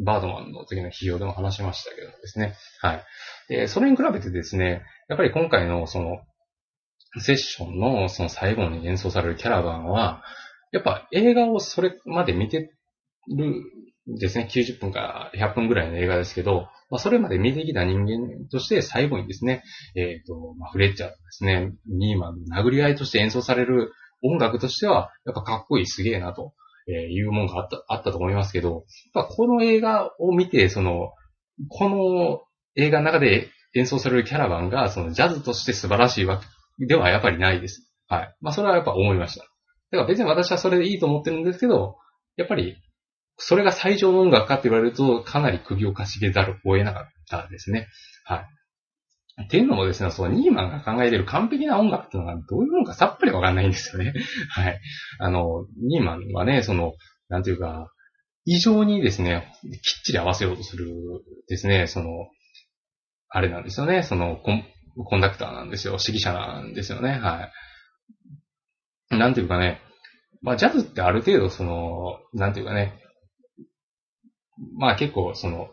[0.00, 2.54] バードマンの時の費用でも話しましたけどですね。
[2.80, 3.04] はい。
[3.48, 6.18] で、それに比べてですね、やっぱり今回のその、
[7.18, 10.22] セッションのその最後に演奏されるキャラバンは、
[10.72, 12.70] やっぱ映画をそれまで見て
[13.28, 13.64] る
[14.06, 19.62] ですね、90分か100分ぐらいの映画ですけど、まあ、それまで見てきた人間として最後にですね、
[19.94, 23.92] えっ、ー、と、まあ、フレッチャーですね、ニーマンの殴り合いとして演奏される
[24.22, 26.52] 音楽としては、やっぱかっこいいすげえなと
[26.88, 31.12] いうもんがあった、あったと思いますけど、この映画を見て、その、
[31.68, 32.42] この
[32.76, 36.46] 映画の中で演奏されるキャラバンが、そのジャズとして素晴らしいわけ
[36.86, 37.88] ではやっぱりないです。
[38.08, 38.36] はい。
[38.40, 39.44] まあそれはやっぱ思いました。
[39.90, 41.96] だから別に私はそれでいいと思ってるんですけど、
[42.36, 42.76] やっぱり
[43.40, 47.88] それが最上の音楽かって言われると、かなり首をかしげざるを得なかったですね。
[48.24, 49.44] はい。
[49.44, 54.12] っていうのもですね、そのニーマンが考えている完璧な音楽っていうのがどういうものかさっぱりわかんないんですよね。
[54.50, 54.80] はい。
[55.18, 56.92] あの、ニーマンはね、その、
[57.28, 57.90] なんていうか、
[58.44, 60.88] 異常にですね、きっちり合わせようとする
[61.48, 62.08] ですね、その、
[63.30, 64.36] あれなんですよね、その
[64.96, 65.98] コン、ダクターなんですよ。
[66.04, 67.10] 指揮者なんですよね。
[67.10, 67.50] は
[69.10, 69.16] い。
[69.16, 69.80] なんていうかね、
[70.42, 72.98] まあ、ジャズってある程度その、なんていうかね、
[74.76, 75.68] まあ結構その、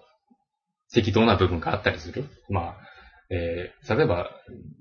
[0.94, 2.26] 適当な部分があったりする。
[2.50, 2.76] まあ、
[3.30, 4.30] えー、例えば、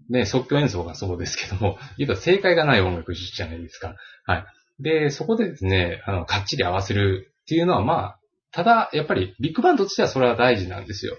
[0.09, 3.97] ね、即興演奏がそうですけども、言うと正解がない音楽じゃないですか。
[4.25, 4.45] はい。
[4.79, 8.19] で、そこでですね、あの、かっちり合わせるっていうのはまあ、
[8.53, 11.17] ただ、やっぱりビッグバンドとしてはそれは大事なんですよ。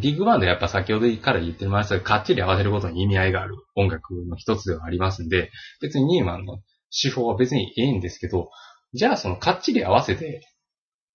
[0.00, 6.60] ビッグバンドやっぱ先ほどから言ってましたが、かっちり合わせることに意味合いがある音楽の一つではありますんで、別にニーマンの
[6.90, 8.50] 手法は別にいいんですけど、
[8.92, 10.40] じゃあそのかっちり合わせて、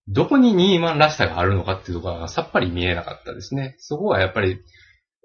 [0.08, 3.76] どこにニーマンらしさがあるのかっていうところがさっぱり見えなかったですね。
[3.78, 4.60] そこはやっぱり、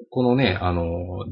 [0.09, 1.25] このね、あの、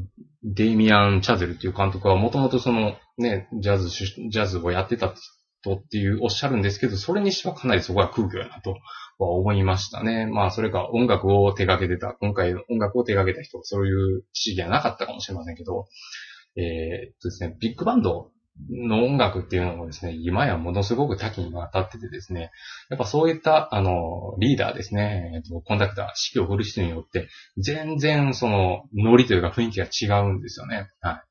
[0.44, 5.14] デイミアン・チャゼルっていう監督はもともとそのね、ジャズ、ジャズをやってた
[5.62, 8.78] 人っていうおっしゃるんですけど、それにしてはかなりそこは空虚やなと
[9.24, 10.26] は思いましたね。
[10.26, 15.88] まあ、それか音楽を手掛けてた、今回音楽を手掛けた人そういう知識はなかったかもしれませんけど、
[16.56, 18.32] えー、っとですね、ビッグバンド
[18.70, 22.52] の音楽っていうのもですね、今やものすごく多岐にわたっててですね、
[22.90, 26.06] やっぱそういった、あの、リーダーですね、えっと、コンダクター、
[26.36, 30.88] 指揮を振る人によって、全然その、ノリというか雰囲気が違うんですよね。
[31.02, 31.22] はい。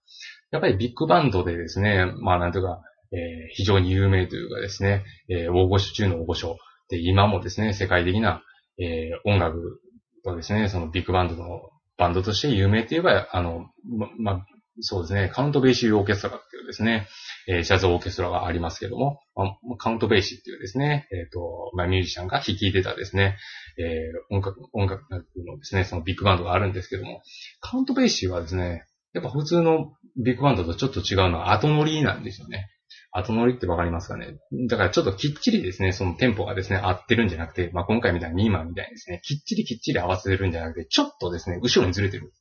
[0.51, 2.83] やっぱりビッグバンドでですね、まあなんというか、
[3.13, 3.19] えー、
[3.53, 6.57] 非常に有名というかですね、えー、大御所中の大御所。
[6.89, 8.43] で、今もですね、世界的な、
[8.79, 9.81] えー、音楽
[10.25, 11.61] とですね、そのビッグバンドの
[11.97, 13.67] バンドとして有名といえば、あの、
[13.97, 14.47] ま、ま
[14.81, 17.07] そうですね、カウントベーシーオーケストラっていうですね、
[17.47, 23.37] えー、ジャズオーケストラがありますけども、ま、カウントベーシーっていうですね、えっ、ー、と、まあ、ミュージシャンが弾いてたですね、
[23.79, 27.23] えー、音楽、音楽のですね、そのビッグバンドがあるんですけども、
[27.61, 32.69] カウントベーシーはですね、やっぱ普通のビッグバンドとちょっと違うのは後乗りなんですよね。
[33.13, 34.39] 後乗りってわかりますかね？
[34.69, 42.33] だからちょっときっちりですね、そのテンポがですね、合ってるんじゃなくて、まあ、今回みたいにニーマンみたいにですね、きっちりきっちり合わせるんじゃなくて、ちょっとですね、後ろにずれてる。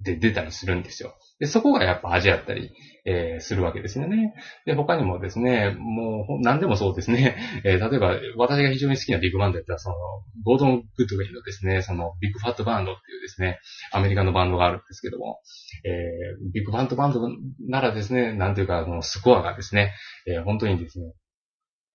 [0.00, 1.14] で出たりするんですよ。
[1.38, 2.72] で、そこがやっぱ味あったり、
[3.04, 4.34] えー、するわけですよね。
[4.64, 7.36] で、他にもですね、もう、何でもそうですね。
[7.64, 9.96] えー、例えば、私が非常に好きなビッグバンドやったら、その、
[10.44, 13.58] ゴードン・グッドウィンのですね、その、ビッグファットバンドっていうですね、
[13.92, 15.40] アメリカのバンドがあるんですけども、
[15.84, 17.20] えー、ビッグファットバンド
[17.68, 19.94] ならですね、なんていうか、のスコアがですね、
[20.26, 21.12] えー、本当にですね、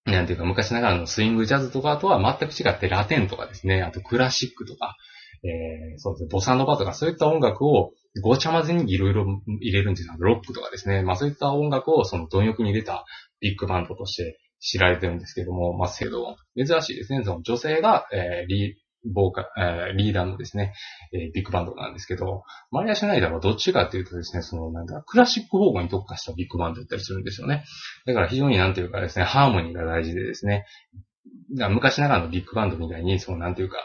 [0.05, 4.95] なんていうか、昔ながらのスイングジャズとかとは全く違って、ラテンとかですね、あとクラシックとか、
[5.43, 9.25] えー、そうですね、ボサノバとかそういった音楽をごちゃ混ぜにいろいろ
[9.61, 10.13] 入れるんですよ。
[10.17, 11.03] ロックとかですね。
[11.03, 13.05] まあそういった音楽をその貪欲に入れた
[13.39, 17.23] ビッグバンドとして知られてるんですけども、まあ制度珍しいですね。
[17.23, 20.73] その女性が、えー、リボーカ、えー、リーダーのですね、
[21.13, 27.63] えー、ビッグバンドなんですけど、マリア・シュナイダーはどっちかっていうとですね、そのなんかクラシック方向に特化したビッグバンドだったりするんですよね。
[28.05, 30.65] だから非常になんていうかですね、ハーモニーが大事でですね、
[31.49, 33.77] 昔ながらのビッグバンドみたいに、そのなんていうか、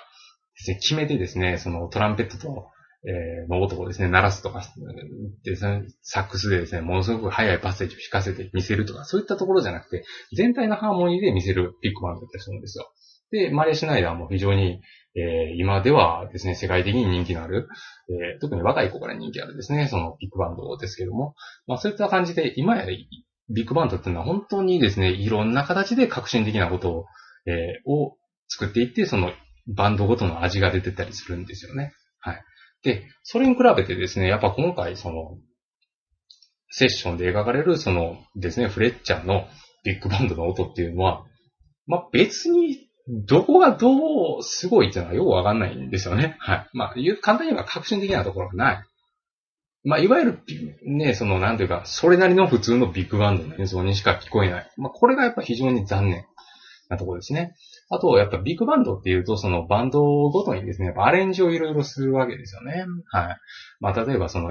[0.64, 2.70] 決めてですね、そのトランペットと、
[3.04, 4.62] えー、の音をですね、鳴らすとか、
[5.44, 10.04] で、サックスでですね、ものすごく速いパッセージを弾かせて見せるとか、そういったところじゃなくて、
[10.36, 12.92] 全体のハーモニーで見せるビッグバンドだったりするんですよ。
[13.32, 14.80] で、マリア・シュナイダーも非常に、
[15.14, 17.68] えー、今ではですね、世界的に人気のある、
[18.08, 21.34] えー、特に若い子から人気あるですね、そのビッグバンドですけども、
[21.66, 27.04] まあそういった感じで、今やビッグバンドっていうのは本当にですね、いろんな形で革新的なことを、
[27.46, 28.16] えー、を
[28.48, 29.32] 作っていって、その
[29.66, 31.92] バンドごとの味が出てたりするんですよね。
[32.20, 32.42] はい。
[32.82, 35.38] で、それに比べてですね、やっぱ今回その、
[36.70, 39.46] セッションで描かれるそのですね、フレッチャーの
[39.84, 41.24] ビッグバンドの音っていうのは、
[41.86, 46.36] まあ、別にどこがどうすごいっていうのはよくわかんないんですよね。
[46.38, 46.70] はい。
[46.72, 48.84] まあ、簡単に言えば革新的なところがない。
[49.84, 50.38] まあ、いわゆる、
[50.86, 54.70] ね、その、なんていうか、それなりの普通のビッグバンドの演奏にしか聞こえない。
[54.76, 56.24] まあ、これがやっぱ非常に残念
[56.88, 57.54] なところですね。
[57.94, 62.86] あと、やっぱビッグバンドっていうと、そのバンドごとにですね、アレンジをいろいろするわけですよね。
[63.10, 63.36] はい。
[63.80, 64.50] まあ、例えばその、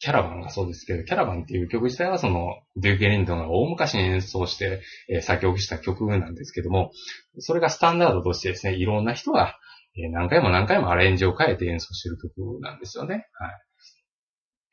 [0.00, 6.90] キャラバンがそうですけど、キャラバンっていう曲自体はその、デューケ・リンドンが大昔に演奏して、えー、作曲した曲なんですけども、
[7.38, 9.56] それがスタンダードとしてですね、いろんな人が、
[9.96, 13.28] えー、何回も何回もアレンジを変えて演奏してる曲なんですよね。
[13.34, 13.50] は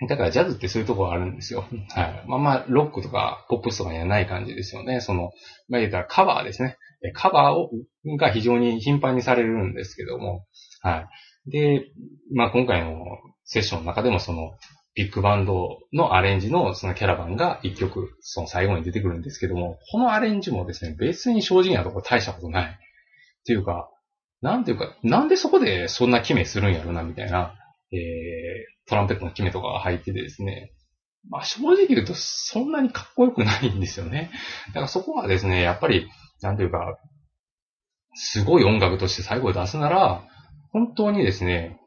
[0.06, 0.08] い。
[0.08, 1.66] だからジャズってそういうところあるんですよ。
[1.90, 2.24] はい。
[2.28, 5.02] まあまあ、ロックとかポップスとかにはない感じですよね。
[5.02, 5.32] その、
[5.70, 6.78] まあ言ったらカバーですね。
[7.14, 7.70] カバーを、
[8.18, 10.46] が非常に頻繁にされるんですけども、
[10.82, 11.08] は
[11.48, 11.52] い。
[11.52, 11.92] で、
[12.34, 13.04] まあ今回の
[13.44, 14.52] セッションの中でもその、
[14.96, 22.80] ビッグバンドのアレンジのそのキャラバンが一曲、その最後に出てくるんですけども、このアレンジもですね、別に正直なところ大したことない。
[23.46, 23.90] ていうか、
[24.42, 27.54] なんていうか、なんでそこでそんな決めするんやろな、みたいな、
[27.92, 30.74] えー、トランペットの決めとかが入っててですね、
[31.30, 34.32] まあ正直言うとそんなにかっこよくないんですよね。
[34.70, 36.08] だからそこはですね、やっぱり、
[36.42, 36.98] なんていうか、
[38.16, 40.24] すごい音楽として最後出すなら、
[40.72, 41.80] 本当にですね、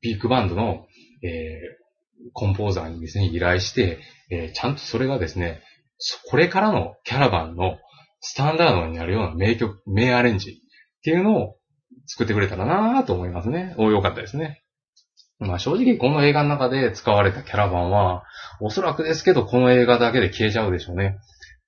[0.00, 0.86] ビッグバンドの、
[1.22, 3.98] えー、コンポーザーにですね、依頼して、
[4.30, 5.62] えー、ちゃんとそれがですね、
[6.28, 7.78] これからのキャラバンの
[8.20, 10.54] スタンダードになるような名曲、名アレンジっ
[11.04, 11.56] ていうのを
[12.06, 13.74] 作ってくれたらなと思いますね。
[13.78, 14.62] お、よかったですね。
[15.38, 18.22] まあ正直この映画の中で使われたキャラバンは、
[18.60, 21.18] おそらくですけどこの映画だけで消えちゃうでしょうね。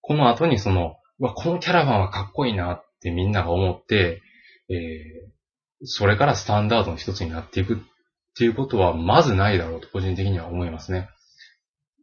[0.00, 4.22] この後にその、わ、このキャラバンはかっこいいなってみんなが思って、
[4.68, 7.76] えー、それからスタンダードの一つになっていくっ
[8.36, 11.08] ていうことはまずないだろうと個人的には思いますね。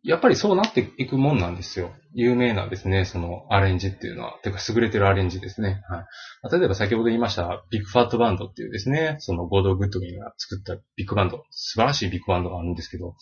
[0.03, 1.91] やっぱりそうなっていくもんなんですよ。
[2.13, 5.83] 有名なですね、そのアレンジっていうのは、てか優れてるアレンジですね。
[5.87, 6.07] は
[6.49, 6.59] い。
[6.59, 13.15] 例えば先ほど言いましたビッグファットバンドっていうですね、そのゴード・グッドギンが作ったビッグバンド、素晴らしいビッグバンドがあるんですけど、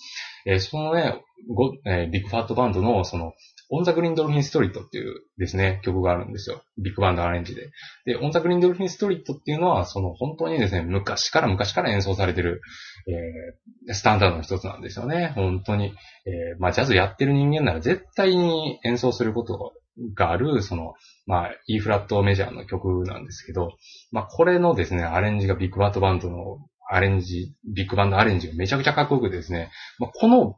[0.45, 1.21] えー、そのね、
[1.53, 3.33] ごえー、ビッグファットバンドのその
[3.71, 6.63] オンザグリーンドルフィンストリートっていうですね、曲があるんですよ。
[6.77, 7.69] ビッグバンドアレンジで。
[8.05, 12.61] で、オンザグリーンドルフィンストリートっていうのは、その本当にですね、昔から昔から演奏されてる、
[13.07, 15.33] えー、スタンダードの一つなんですよね。
[15.35, 15.93] 本当に。
[16.25, 19.73] えー、まあ、ジャズやってる人間なら絶対に演奏すること
[20.15, 20.93] がある、その、
[21.27, 23.73] まあ、E フラットメジャーの曲なんですけど、
[24.11, 26.57] まあ、これのですね、アレンジがビッグファットバンドの
[26.89, 30.55] アレンジ、ビッグバンドアレンジがめちゃくちゃかっこよくですね、まあ、この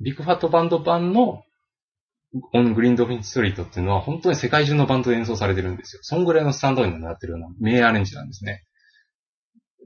[0.00, 1.44] ビッグファットバンド版の
[2.52, 6.00] オングリーンドフィンストリートっていうのは本当に世界中のバンドで演奏されてるんですよ。
[6.02, 8.64] そんぐらいのスタンドインになってるような名アレンジなんですね。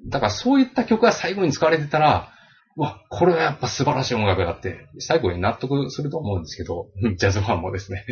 [0.08, 2.30] だからそういった曲が最後に使われてたら、
[2.76, 8.04] わ、これはやっぱ素晴らしい音楽だって、最後に納得すると思うんですけど、 ジャズファンもですね。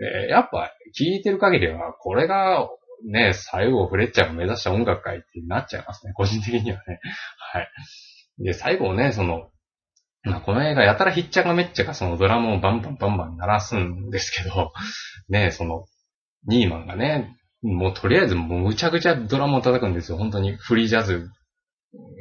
[0.00, 2.68] えー、やっぱ聴いてる限りは、これが
[3.10, 6.12] ね、最後フレッチャーが目指した音楽会ってなっちゃいますね。
[6.14, 7.00] 個人的にはね。
[7.52, 7.68] はい。
[8.38, 9.50] で、最後ね、その、
[10.24, 14.72] まあ、この映画やたらひっちゃかめっちゃかそのドラムをバンバンバンバン鳴らすんですけど、
[15.28, 15.84] ね、その、
[16.46, 20.18] ニーマンがね、もうとりあえずもうむちゃくちゃドラムを叩くんですよ。
[20.18, 21.28] 本当にフリージャズ、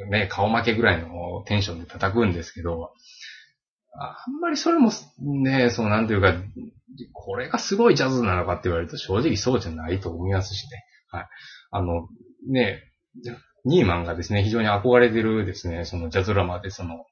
[0.10, 2.92] ね、顔負けぐらいのテンションで叩くんですけど、
[3.94, 6.36] あんまりそれもね、そうなんていうか、
[7.14, 10.84] これがすごいジャズなのかって言われると正直そうじゃないと思いますしね。
[11.10, 11.28] はい。
[11.72, 12.08] あの、
[12.50, 12.82] ね、
[13.66, 17.06] ニーマンがですね、非常に憧れてるですね、そのジャズラマでその、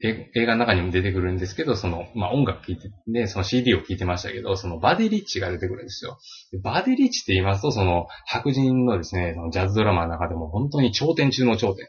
[0.00, 6.18] 映画の中にも出てくるんですけど、その、まあ、音楽聴いて、ね、その CD を聴いてましたけど、そのバディリッチが出てくるんですよ。
[6.62, 11.88] バディリッチって言いますと、その白人のですね、そのジャズドラマの中でも本当に頂点中の頂点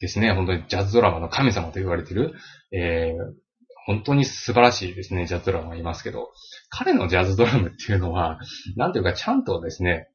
[0.00, 0.32] ですね。
[0.32, 2.32] 本当にジャズドラマの神様と言われてる、
[2.72, 3.34] えー、
[3.86, 6.32] 本当に素晴らしいですね、ジャズドラマがいますけど、
[6.70, 8.38] 彼のジャズドラムっていうのは、
[8.76, 10.08] なんていうかちゃんとですね、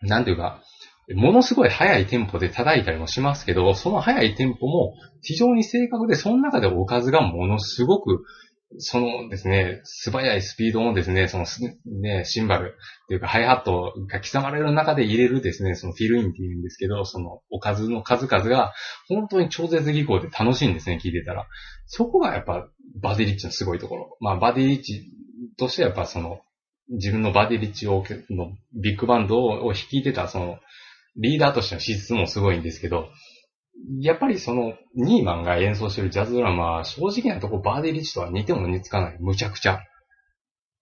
[0.00, 0.60] なんていうか、
[1.14, 8.24] ものすごい速いテンポで叩いたりもしますけど、その速いテンポも非常に正確で、その中でおかずがものすごく、
[8.78, 11.44] そのですね、素早いスピードのですね、その
[12.00, 12.74] ね、シンバル
[13.04, 18.72] っていうかハイハットが刻まれる中で入れるですね、そのフィルインって言うんですけど、そのおかずの数々が
[19.08, 21.46] 本当に超絶技巧で楽しいんですね、聞いてたら。
[21.86, 22.68] そこがやっぱ
[23.00, 24.16] バディリッチのすごいところ。
[24.20, 25.10] まあバディリッチ
[25.58, 26.40] としてやっぱその
[26.88, 30.58] 自分のバディリッチをのビッグバンドを率いてたその
[31.16, 33.08] リーダーとしての資質もすごいんですけど、
[34.00, 39.80] やっぱりその、ニーマンが演奏してるジャズドラマは、正直なとこバーディ・リッチとは似ても似つかない、むちゃくちゃ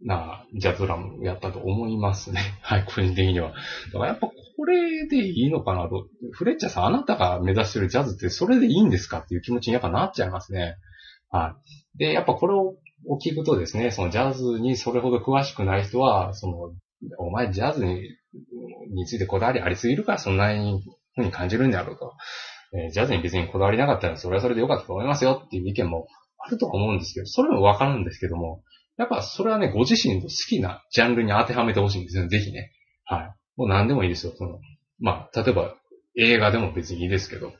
[0.03, 2.41] なジャズドラムやったと思いますね。
[2.63, 3.51] はい、個人的には。
[3.51, 3.55] だ
[3.93, 6.07] からやっぱこれでいいのかなと。
[6.33, 10.77] フレッチャーさん、あなたが目指してるジャズってそれでいいんですかっていう気持ちにやっぱなっちゃいますね。
[11.31, 11.55] は
[11.95, 11.99] い。
[11.99, 12.77] で、やっぱこれを
[13.19, 16.75] 聞くとですね、そのジャズにそれほど詳しくない人は、その、
[17.19, 18.03] お前ジャズに
[18.91, 20.83] についてこだわりありすぎるからそんなに
[21.15, 22.13] ふうに感じるんだろうと。
[22.73, 26.07] えー、ジャズに別にこだわりなかったらそれはそれでよかったと思いますよっていう意見も
[26.39, 28.63] あるとは思うんですけど、それもわかるんですけども、
[28.97, 32.73] やっぱそれはね、ご自身の好きなジャンルに当てはめてほしいんですよね、ぜひね。
[33.05, 33.35] はい。
[33.57, 34.33] もう何でもいいですよ。
[34.37, 34.61] その、
[35.01, 35.75] まあ、例えば
[36.17, 37.53] 映画でも別にいいですけど、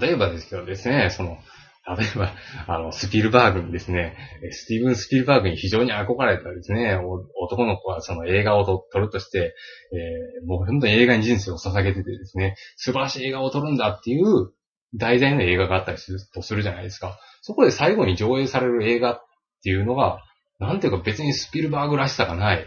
[0.00, 1.38] 例えばですけどですね、その、
[1.96, 2.34] 例えば、
[2.66, 4.16] あの、スピルバーグにですね、
[4.50, 6.98] スティーブン・スピルバーグに非常に憧れたですね、
[7.40, 9.54] 男の子はその映画を撮るとして、
[9.92, 14.52] えー、もう本当に映画に人生を捧げててですね、素晴らしい映画を撮るんだっていう
[14.94, 17.18] 題材の映画があったりするとするじゃないですか。
[17.40, 19.20] そこで最後に上映される映画っ
[19.62, 20.22] ていうのが、
[20.58, 22.66] なんていうか別にスピルバーグらしさがない。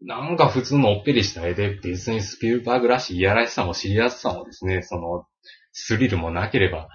[0.00, 5.26] なんか普通のおっぺりした絵で別にスピルバーグらしいいやらしさも知りやすさもですね、その
[5.72, 6.88] スリルもなければ、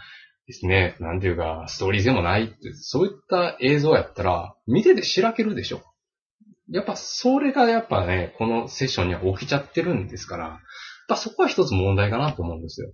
[0.50, 5.84] ですね、なんていうか、ストーリーでもないって、そういった映像やったら、見ててしらけるでしょ。
[6.72, 10.58] やっぱそれがやっぱね、このセッションには起きちゃってるんですから、やっ
[11.08, 12.91] ぱそこは一つ問題かなと思うんですよ。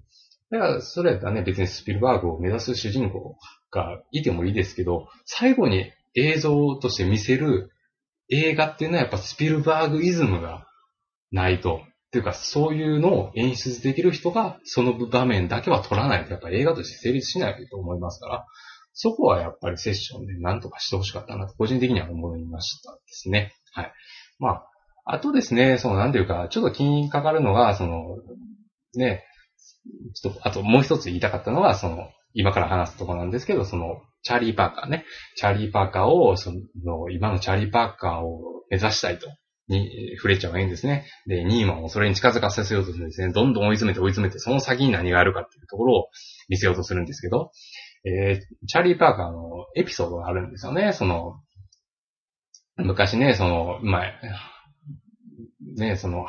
[0.52, 3.38] だから、それやったらね、別にスピルバーグを目指す主人公
[3.72, 7.72] がいてもいいですけど、最後に映像として見せる
[8.28, 10.68] 映画っていうのはやっぱスピルバーグイズムが
[11.32, 11.80] ないと。
[12.16, 18.46] っていうか、そういうのを演出できる人が、その場面だけは撮らないと、やっぱ映画として成立しないと思いますから、
[18.94, 23.54] そこはやっぱりセッションで何とかしてほしかったなと、個人的には思いましたですね。
[23.74, 23.94] はい。
[24.40, 24.68] まあ、
[25.04, 28.18] あとですね、その、なんていうか、ちょっと気にかかるのが、その、
[28.96, 29.26] ね、
[30.14, 35.06] ちょっと、あともう一つ言いたかったのは、その、今から話すとこなんですけど、その、チャーリー・パーカーね。
[35.36, 39.28] チャーリー・パーカーを、その、今のチャーリー・パーカーを目指したいと。
[39.68, 41.06] に、フレッチャーがいいんですね。
[41.26, 43.34] で、ニーマンをそれに近づかせようとするんですね。
[43.34, 46.10] どんどん追い詰めて追い詰めて、その先に何があるかっていうところを
[46.50, 47.52] 見せようとするんですけど、
[48.06, 50.94] えー、チャーリー・パーカーのエピソードがあるんですよね。
[50.94, 51.40] その、
[52.78, 54.14] 昔ね、その、前、
[55.78, 56.28] ね、その、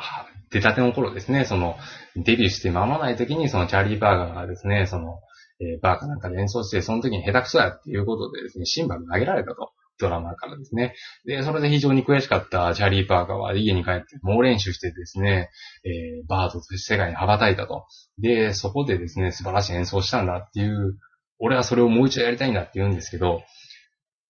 [0.49, 1.75] 出たての頃ですね、その、
[2.15, 5.19] デビューして間もない時に、そのチャーリー・パーカーがですね、その、
[5.59, 9.71] えー、バーかなんかで演奏して、その時に下手くそやっていうことでですね、シンバル投げられたと。
[9.99, 10.95] ドラマからですね。
[11.25, 15.49] で、それで非常に悔しかったチャーリー・パーカーは家に帰って猛練習してですね、
[15.83, 17.85] えー、バードとして世界に羽ばたいたと。
[18.19, 20.97] で、そこでですね、素晴らしい演奏したんだっていう、
[21.39, 23.41] 俺はそれをもう一度やりたいんだって言うんですけど、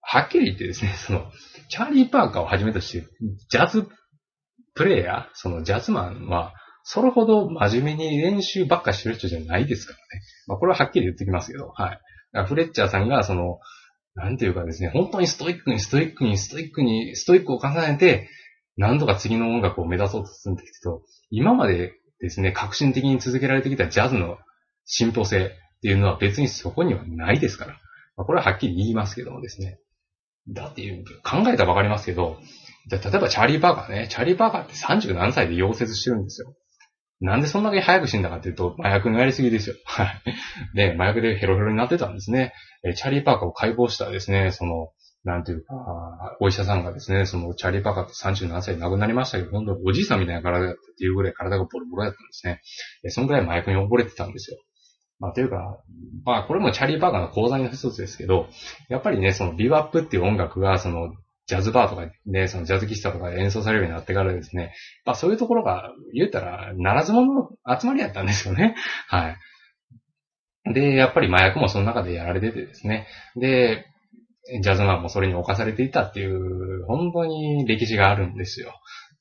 [0.01, 1.31] はっきり言ってですね、 その、
[1.69, 3.07] チャーリー・パーカーをはじめとして、
[3.49, 3.87] ジャズ
[4.73, 6.53] プレイヤー、そのジャズマンは、
[6.83, 10.23] それほど真面目に練習ばっかしてる人じゃないですからね。
[10.47, 11.99] まあ、これははっきり言っときますけど、はい。
[12.45, 13.59] フレッチャーさんが、その、
[14.17, 18.27] なんていうかですね、本当にストイックにストイックにストイックにストイックを重ねて、
[18.75, 24.39] 何とか次の音楽を目指そうとするんですけど、今までですね、革新的に続けられてきたジャズの
[24.85, 25.49] 進歩性っ
[25.81, 27.73] ていうのは別にそこにはないですから。
[28.15, 29.77] まあ、これははっきり言いますけどもですね。
[30.49, 32.37] だっていう、考えたらわかりますけど、
[32.89, 36.55] 例えばチャーリー・パーカーね、チャーリー・パーカーって30何歳で溶接してるんですよ。
[37.19, 39.75] なんでそんだけ早く死んだかっていうと、麻薬のやりすぎですよ。
[39.85, 40.23] はい。
[40.75, 42.53] で、麻薬でヘロヘロになってたんですね。
[42.83, 44.91] えチャーリー・パーカーを解剖したですね、その、
[45.23, 52.61] なんていうか、お医者さんがですね、そのチャーリー・パーカーって30何歳で亡くなりましたけど、本当におじいさんみたいな体だったっていうぐらい体がボロボロだったんですね。
[53.03, 54.57] えそのぐらい麻薬に溺れてたんですよ。
[55.19, 55.79] まあ、というか、
[56.23, 58.47] まあ、これもチャーリー・パーカーの講座の一つですけど、
[58.89, 61.11] やっぱりね、そのビバップっていう音楽が、その、
[61.47, 64.73] ジャズバーとかで、そのジャズ喫茶とかで演奏されるようになってからですね、
[65.05, 68.75] まあそういうところが言ったら、ならず者の集まりやったんですよね。
[69.07, 69.35] は
[70.65, 70.73] い。
[70.73, 73.07] で、やっぱり麻薬もその中でやられててですね。
[73.37, 73.85] で、
[74.61, 78.73] ジャズマンもそれに侵されていたっていう、本当に歴史があるんですよ。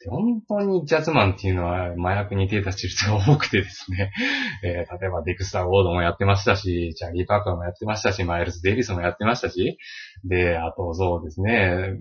[0.08, 4.12] 本当にジャズマンっていうのは麻薬に手出してる人が多くてですね、
[4.64, 9.78] えー、例えばデクスター・ウォードもやってましたし、チャーリー・パーカーもやってましたし、マイルス・デイビスもやってましたし、
[10.24, 11.94] で、あとそうですね、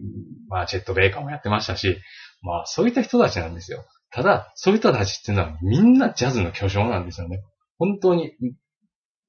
[0.49, 1.97] まあチェット・ベイカーもやってましたし、
[2.41, 3.85] まあそういった人たちなんですよ。
[4.11, 7.43] ただ、そういった人たちっていうのはみんなジャズの巨匠なんですよね。
[7.77, 8.33] 本当に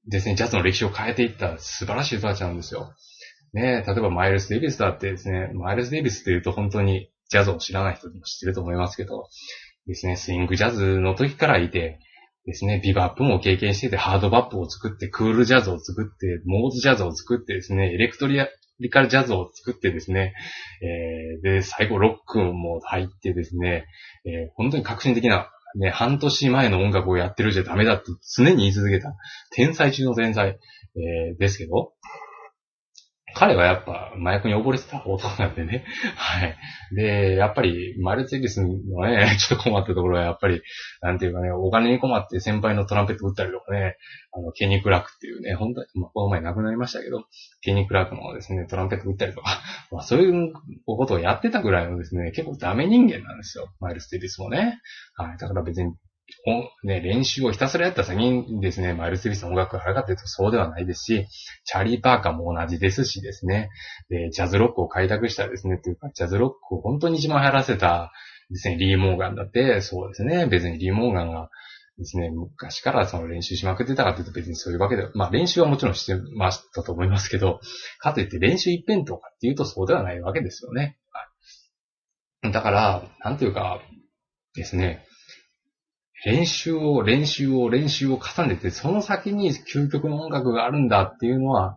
[0.08, 2.92] ですね、ジャズの歴史を変えていった素晴らしい人たちなんですよ。
[3.52, 9.28] ね例えばマイルス・デイビスだってですね、マイルス・デイビスって言うと本当にジャズを知らない人でも知ってると思いますけど、
[9.86, 12.00] ですね、スイングジャズの時からいて、
[12.44, 18.48] ですね、ビバップも経験してて、ハードバップを作って、クールジャズを作って、モーズジャズを作ってですね、エレクトリア
[18.78, 20.34] リカルジャズを作ってですね、
[20.82, 23.86] えー、で、最後ロックも入ってですね、
[24.24, 28.04] えー、本当に革新的な、ね、半年前の音楽をやってるじゃダメだって
[28.36, 29.14] 常に言い続けた、
[29.50, 30.58] 天才中の天才、
[30.96, 31.92] えー、ですけど、
[33.38, 35.84] 彼はやっぱ麻薬に溺れてた男なんでね。
[36.16, 36.56] はい。
[36.94, 38.68] で、やっぱり、マルチェリスの
[39.06, 40.62] ね、 ちょっと困ったところはやっぱり、
[41.02, 43.98] なんていうかね、お金に困って先輩のトランペット打ったりとかね、
[44.32, 47.24] あの、ケニー・クラークっていうね、本当に、まあ、この前亡くなりましたけど、
[47.60, 49.60] ケニー・クラークのですね、トランペット打ったりとか、
[49.92, 50.54] まあ、そういう
[50.86, 53.68] ことをやってたぐらいのですね、結構ダメ人間なんですよ。
[53.80, 54.78] マイルス・テリスもね。
[55.14, 55.36] はい。
[55.36, 55.92] だから別に
[56.84, 61.26] ね、練習をひたすらやった先にですね、マイルス・デビスの音楽があるかというとそうではないですし、
[61.64, 63.70] チャーリー・パーカーも同じですしですね、
[64.08, 68.12] で、ジャズロックを開拓したですね、というか、ジャズロックを本当に一番流行らせた
[68.50, 71.50] ですね、リー・モーガンだって、そうですね、別にリー・モーガンが
[71.98, 77.60] ですね、昔からその練習しまくってたかというと別にそういうわけで、まあ練習はもちろんしてましたと思いますけど、
[77.98, 80.98] かといって練習一辺倒かっていうとそうではないわけですよね。
[82.42, 83.80] だから、なんていうか、
[84.54, 85.06] ですね、
[86.26, 91.76] 練習を練習を練習を重ねて、その先に究極の音楽があるんだっていうのは、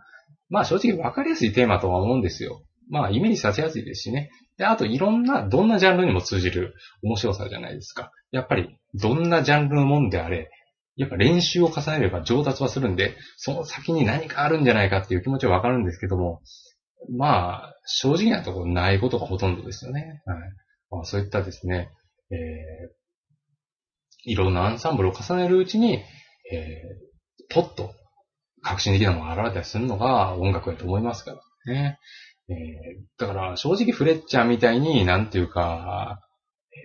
[0.50, 2.64] まあ正直わかりやすいテーマとは思うんですよ。
[2.90, 4.32] まあイメージさせやすいですしね。
[4.58, 6.74] で、あといろんな、どんなジャンルにも通じる
[7.04, 8.12] 面白さじゃないですか。
[8.32, 10.50] やっぱり、どんなジャンルのもんであれ、
[10.96, 16.42] やっぱ練習を重ねれば上達はするんで、その先に何かあるんじゃないかっていう気持ちはわかるんですけども、
[17.16, 20.24] まあ、正直なところないことがほとんどですよね。
[20.26, 20.38] はい。
[20.90, 21.92] まあそういったですね、
[22.32, 22.99] えー、
[24.24, 26.04] いろんなアンサンブルを重ねるうちに、
[26.52, 27.94] えー、ポッと
[28.62, 31.32] 革新的なものが現れたりするのが音楽だと思いますか
[31.66, 32.00] らね。
[32.50, 32.56] えー、
[33.20, 36.20] だから正直フレッチャーみたいになんていうか、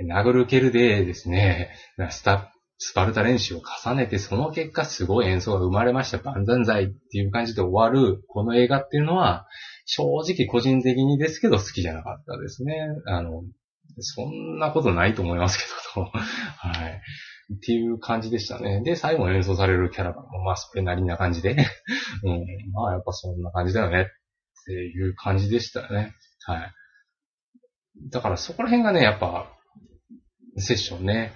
[0.08, 1.70] 殴る蹴るでですね、
[2.10, 6.18] スタスパルタ練習を重ねて、その結果すごい演奏が生まれました。
[6.18, 9.46] 万々歳っていう感じで終わる、この映画っていうのは、
[9.86, 12.88] 正直個人的にですけど好きじゃなかったですね。
[13.06, 13.42] あの、
[13.98, 15.64] そんなことないと思いますけ
[15.94, 17.00] ど、 はい。
[17.54, 18.82] っていう感じでしたね。
[18.82, 21.50] で、最後演奏されるキャラバンも、まあ、それなりな感じで、
[22.24, 24.06] うん、まあ、やっぱそんな感じだよねっ
[24.66, 26.14] ていう感じでしたね。
[26.46, 26.72] はい。
[28.10, 29.50] だからそこら辺がね、やっぱ、
[30.56, 31.34] セッションね、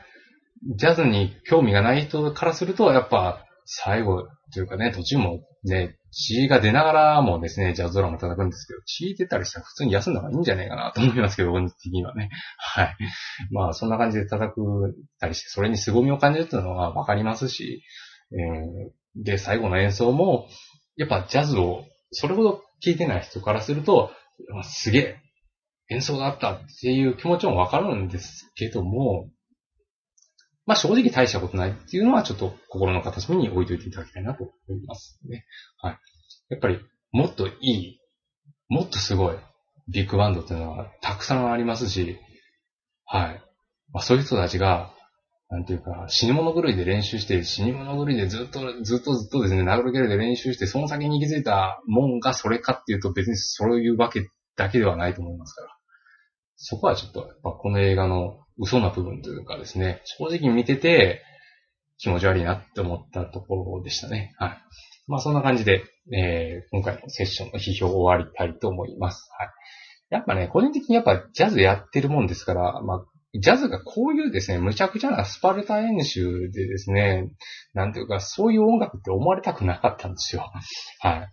[0.76, 12.30] ジャズに興味がない人からすると、やっぱ、最後というかね、途中もね、血が出ながらもですね、ジャズドラマ叩くんですけど、血出たりしたら普通に休んだ方がいいんじゃないかなと思いますけど、本的にはね。
[12.56, 12.96] はい。
[13.50, 14.60] まあ、そんな感じで叩く
[15.20, 17.82] たりして、それに凄みを感じるっていうのはわかりますし、
[18.32, 20.48] えー、で、最後の演奏も、
[20.96, 24.10] やっぱジャズをそれほど聴いてない人からすると、
[24.62, 25.16] すげえ、
[25.90, 29.30] 演奏だったっていう気持ちもわかるんですけども、
[30.68, 35.46] まあ正直大したことないっていうのはちょっと心の片隅に置いといていただきたいなと思いますね。
[35.78, 35.98] はい。
[36.50, 36.78] やっぱり
[37.10, 38.00] もっといい、
[38.68, 39.36] もっとすごい
[39.88, 42.18] ビッグバンドっていうのはたくさんありますし、
[43.06, 43.42] はい。
[43.94, 44.92] まあそういう人たちが、
[45.48, 55.77] なんていうか、死に物狂いで練習して、死に物狂いでずっと、ずっとずっとですね、殴る蹴るで練習して、その先に行き着いたもんがそれかっていうと別にそういうわけだけではないと思いますから。
[56.58, 61.22] そこはちょっと、やっぱこの映画の嘘な部分というかですね、正直見てて
[61.98, 64.34] 気持ち悪いなって思ったところでしたね。
[64.38, 64.58] はい。
[65.06, 69.28] まあそんな感じで、えー、今回のセッションの批評を終わりたいと思います。
[69.38, 69.48] はい。
[70.10, 73.04] やっぱね、個人的にやっぱジャズやってるもんですから、まあ、
[73.34, 77.30] ジャズがこういうですね、無茶苦茶なスパルタ演習でですね、
[77.74, 80.50] なんていうか、そういう音楽って思われたくなかったんですよ。
[81.00, 81.28] はい。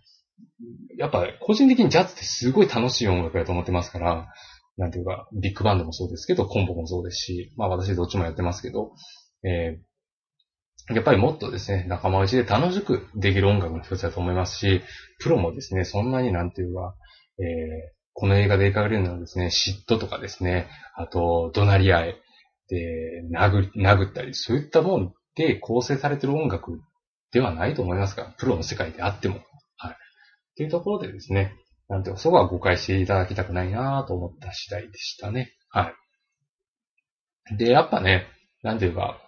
[0.98, 4.28] やっぱ個人的にジャズってすごい楽しい音楽だと思ってますから、
[4.76, 8.92] なんていうか、ビッグバンドもそうですけど、コンボもそうですし、まあ私どっちもやってますけど、
[9.42, 14.82] えー、やっぱりもっとですね、仲間内で楽しくできる音楽の一つだと思いますし、
[15.20, 16.94] プロもですね、そんなになんていうか、
[17.38, 17.46] えー、
[18.12, 22.16] この映画で描かれるのはですね、嫉妬とかですね、あと、怒鳴り合い、
[22.68, 26.80] で、殴、殴ったり、そういったもんで構成されてる音楽
[27.32, 29.40] ではないと思いますが、プロの世界であっても。
[29.76, 29.92] はい。
[29.92, 29.94] っ
[30.56, 31.52] ていうところでですね、
[31.88, 35.52] なんて、そこは誤解していただきたくないなと思った次第でしたね。
[35.70, 35.92] は
[37.52, 37.56] い。
[37.56, 38.26] で、やっぱね、
[38.62, 39.20] なんていうか、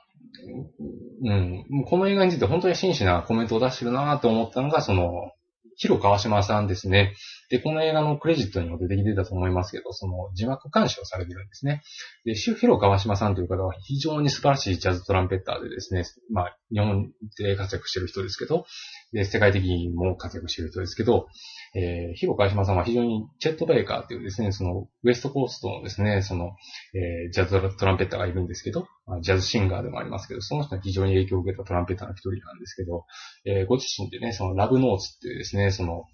[1.24, 5.32] うん、この映画について本当に真摯なコメントを出してるなと思ったのが、その、
[5.78, 7.14] ヒロ川島さんですね。
[7.50, 11.82] で、この映画のクレジットにも出てきてたと思いますけど、その字幕監視をされてるんですね。
[12.24, 16.02] で、ヒロ川島さんという方は非常に素晴らしいジャズトランペッターでですね、
[16.32, 18.66] まあ、日本で活躍してる人ですけど、
[19.12, 21.28] で、世界的にも活躍してる人ですけど、
[21.75, 26.57] えー、ヒロ川島さんは非常にチェット・ベイカーっていうですね、その、ウエストコーストのですね、その、
[26.95, 28.87] えー、ジャズトランペッターがいるんですけど、
[29.23, 33.05] ジャズシンガーでもありますけど、その人は非常に影響を受けたトランペッターの一人なんですけど、
[33.45, 36.05] えー、ご自身でね、そのラブノーツっていうですね、その、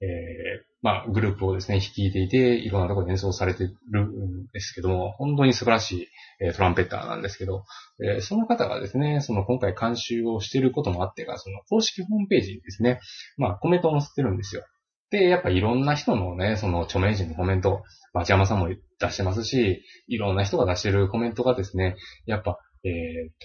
[0.00, 6.08] えー、まあ、グループをですね、率いていて、いろんなところで演奏されてるんですけども、本当に素晴らしい、
[6.40, 7.64] えトランペッターなんですけど、
[8.04, 13.00] えその方がですね、その今回監修をしていることもあってか、その公式ホームページにですね、
[13.38, 14.64] まあ、コメントを載せてるんですよ。
[15.10, 17.82] で、やっぱいろんな人のね、その著名人のコメント、
[18.12, 21.96] 町山さんも出してますし、いろんな人が出してるコメントがですね、
[22.26, 22.92] やっぱ、えー、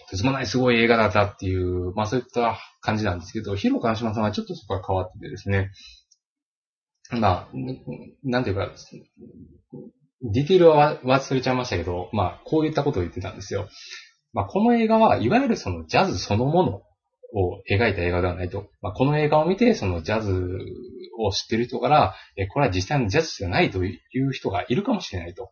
[0.06, 5.72] とてつもないすごい映画だったっていう、まあそういった感じなんですけど、ヒロ川島さんはちょっとそこが変わっててですね、
[7.12, 7.48] まあ、
[8.24, 8.70] なんていうか、
[10.22, 13.68] ディティールは忘れちゃいましたけど、まあ、こういったことを言ってたんですよ。
[14.34, 16.82] まあ、この映画は、いわゆるそのジャズそのもの
[17.34, 18.70] を描いた映画ではないと。
[18.82, 20.32] まあ、この映画を見て、そのジャズ
[21.26, 25.52] を知ってる人から、えこれは実際のジャズじゃないという人がいるかもしれないと。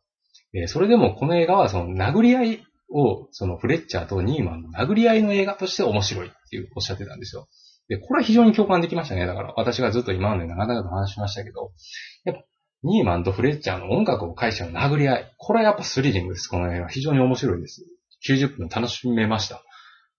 [0.53, 7.47] えそれでもこの映画はその殴り合いを、そのフレッチャーとニーマンの殴り合いの映画として面白いっていうおっしゃってたんですよ。
[7.89, 9.25] で、これは非常に共感できましたね。
[9.25, 11.71] だから、私がずっと今まで長々と話しましたけど、
[12.25, 12.43] やっぱ、
[12.83, 15.33] ニーマンとフレッチャーの音楽を介しての殴り合い。
[15.37, 16.47] これはやっぱスリリングです。
[16.47, 16.87] この映画。
[16.89, 17.85] 非常に面白いです。
[18.27, 19.63] 90分楽しめました。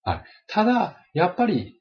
[0.02, 0.24] はい。
[0.48, 1.77] ただ、やっぱり、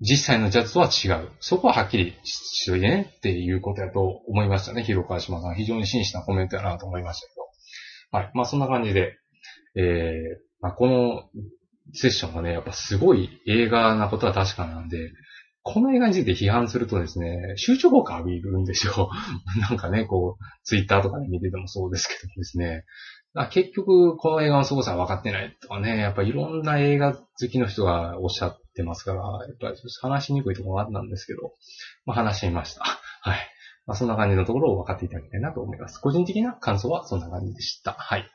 [0.00, 1.30] 実際のジャズとは違う。
[1.40, 4.82] そこははっきりしといてねっていうことやと思いましたね。
[4.82, 5.54] 広川島さん。
[5.54, 8.18] 非常に真摯なコメントやなと思いましたけど。
[8.18, 8.30] はい。
[8.34, 9.16] まあそんな感じで、
[9.74, 9.82] えー、
[10.60, 11.24] まあこの
[11.92, 15.12] セッションがね、やっぱすごい映画なことは確かなんで、
[15.62, 19.10] この映画について批判するとですね、集中効果浴びるんですよ。
[19.68, 22.84] なんかね、こう、ツイッターとかで見ててもそうですけどですね。
[23.50, 31.52] 結局、この映画の凄さは分かってないとかね、やっぱいろんな映画好きの人がおっしゃってますから、やっぱり話しにくいところがあったんですけど、
[32.04, 32.82] まあ話してみました。
[33.22, 33.38] はい。
[33.86, 35.98] まあそんな感じのところを分かっていただきたいなと思います。
[35.98, 37.92] 個人的な感想はそんな感じでした。
[37.92, 38.28] はい。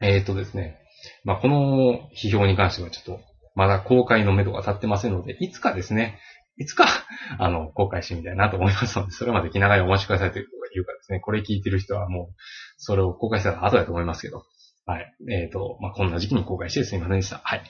[0.00, 0.78] えっ、ー、とですね。
[1.24, 3.20] まあこの批評に関してはちょっと、
[3.54, 6.18] まだ公開の目処が立ってませんので、いつかですね、
[6.56, 6.86] いつか、
[7.38, 12.34] あの、公開してみたいなと思いますので、それまで気長にお待ちくださいということが言うかですね、これ聞いてる人はもう、
[12.76, 14.44] それを公開したら後だと思いますけど、
[14.84, 15.14] はい。
[15.30, 17.40] えっ、ー、と、まあ、こんな時期に公開してすみませんでした。
[17.44, 17.62] はい。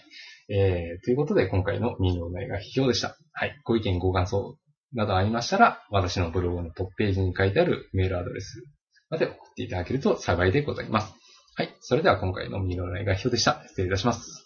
[0.55, 3.17] えー、ということで、今回の民謡の映画批評でした。
[3.33, 3.59] はい。
[3.65, 4.59] ご意見、ご感想
[4.93, 8.63] などありましたら、私のブログのトップページに書いてあるメールアドレス
[9.09, 11.15] まで送っていただけると幸いでございます。
[11.57, 11.75] はい。
[11.81, 13.63] それでは今回の民謡の映画批評でした。
[13.69, 14.42] 失礼いたします。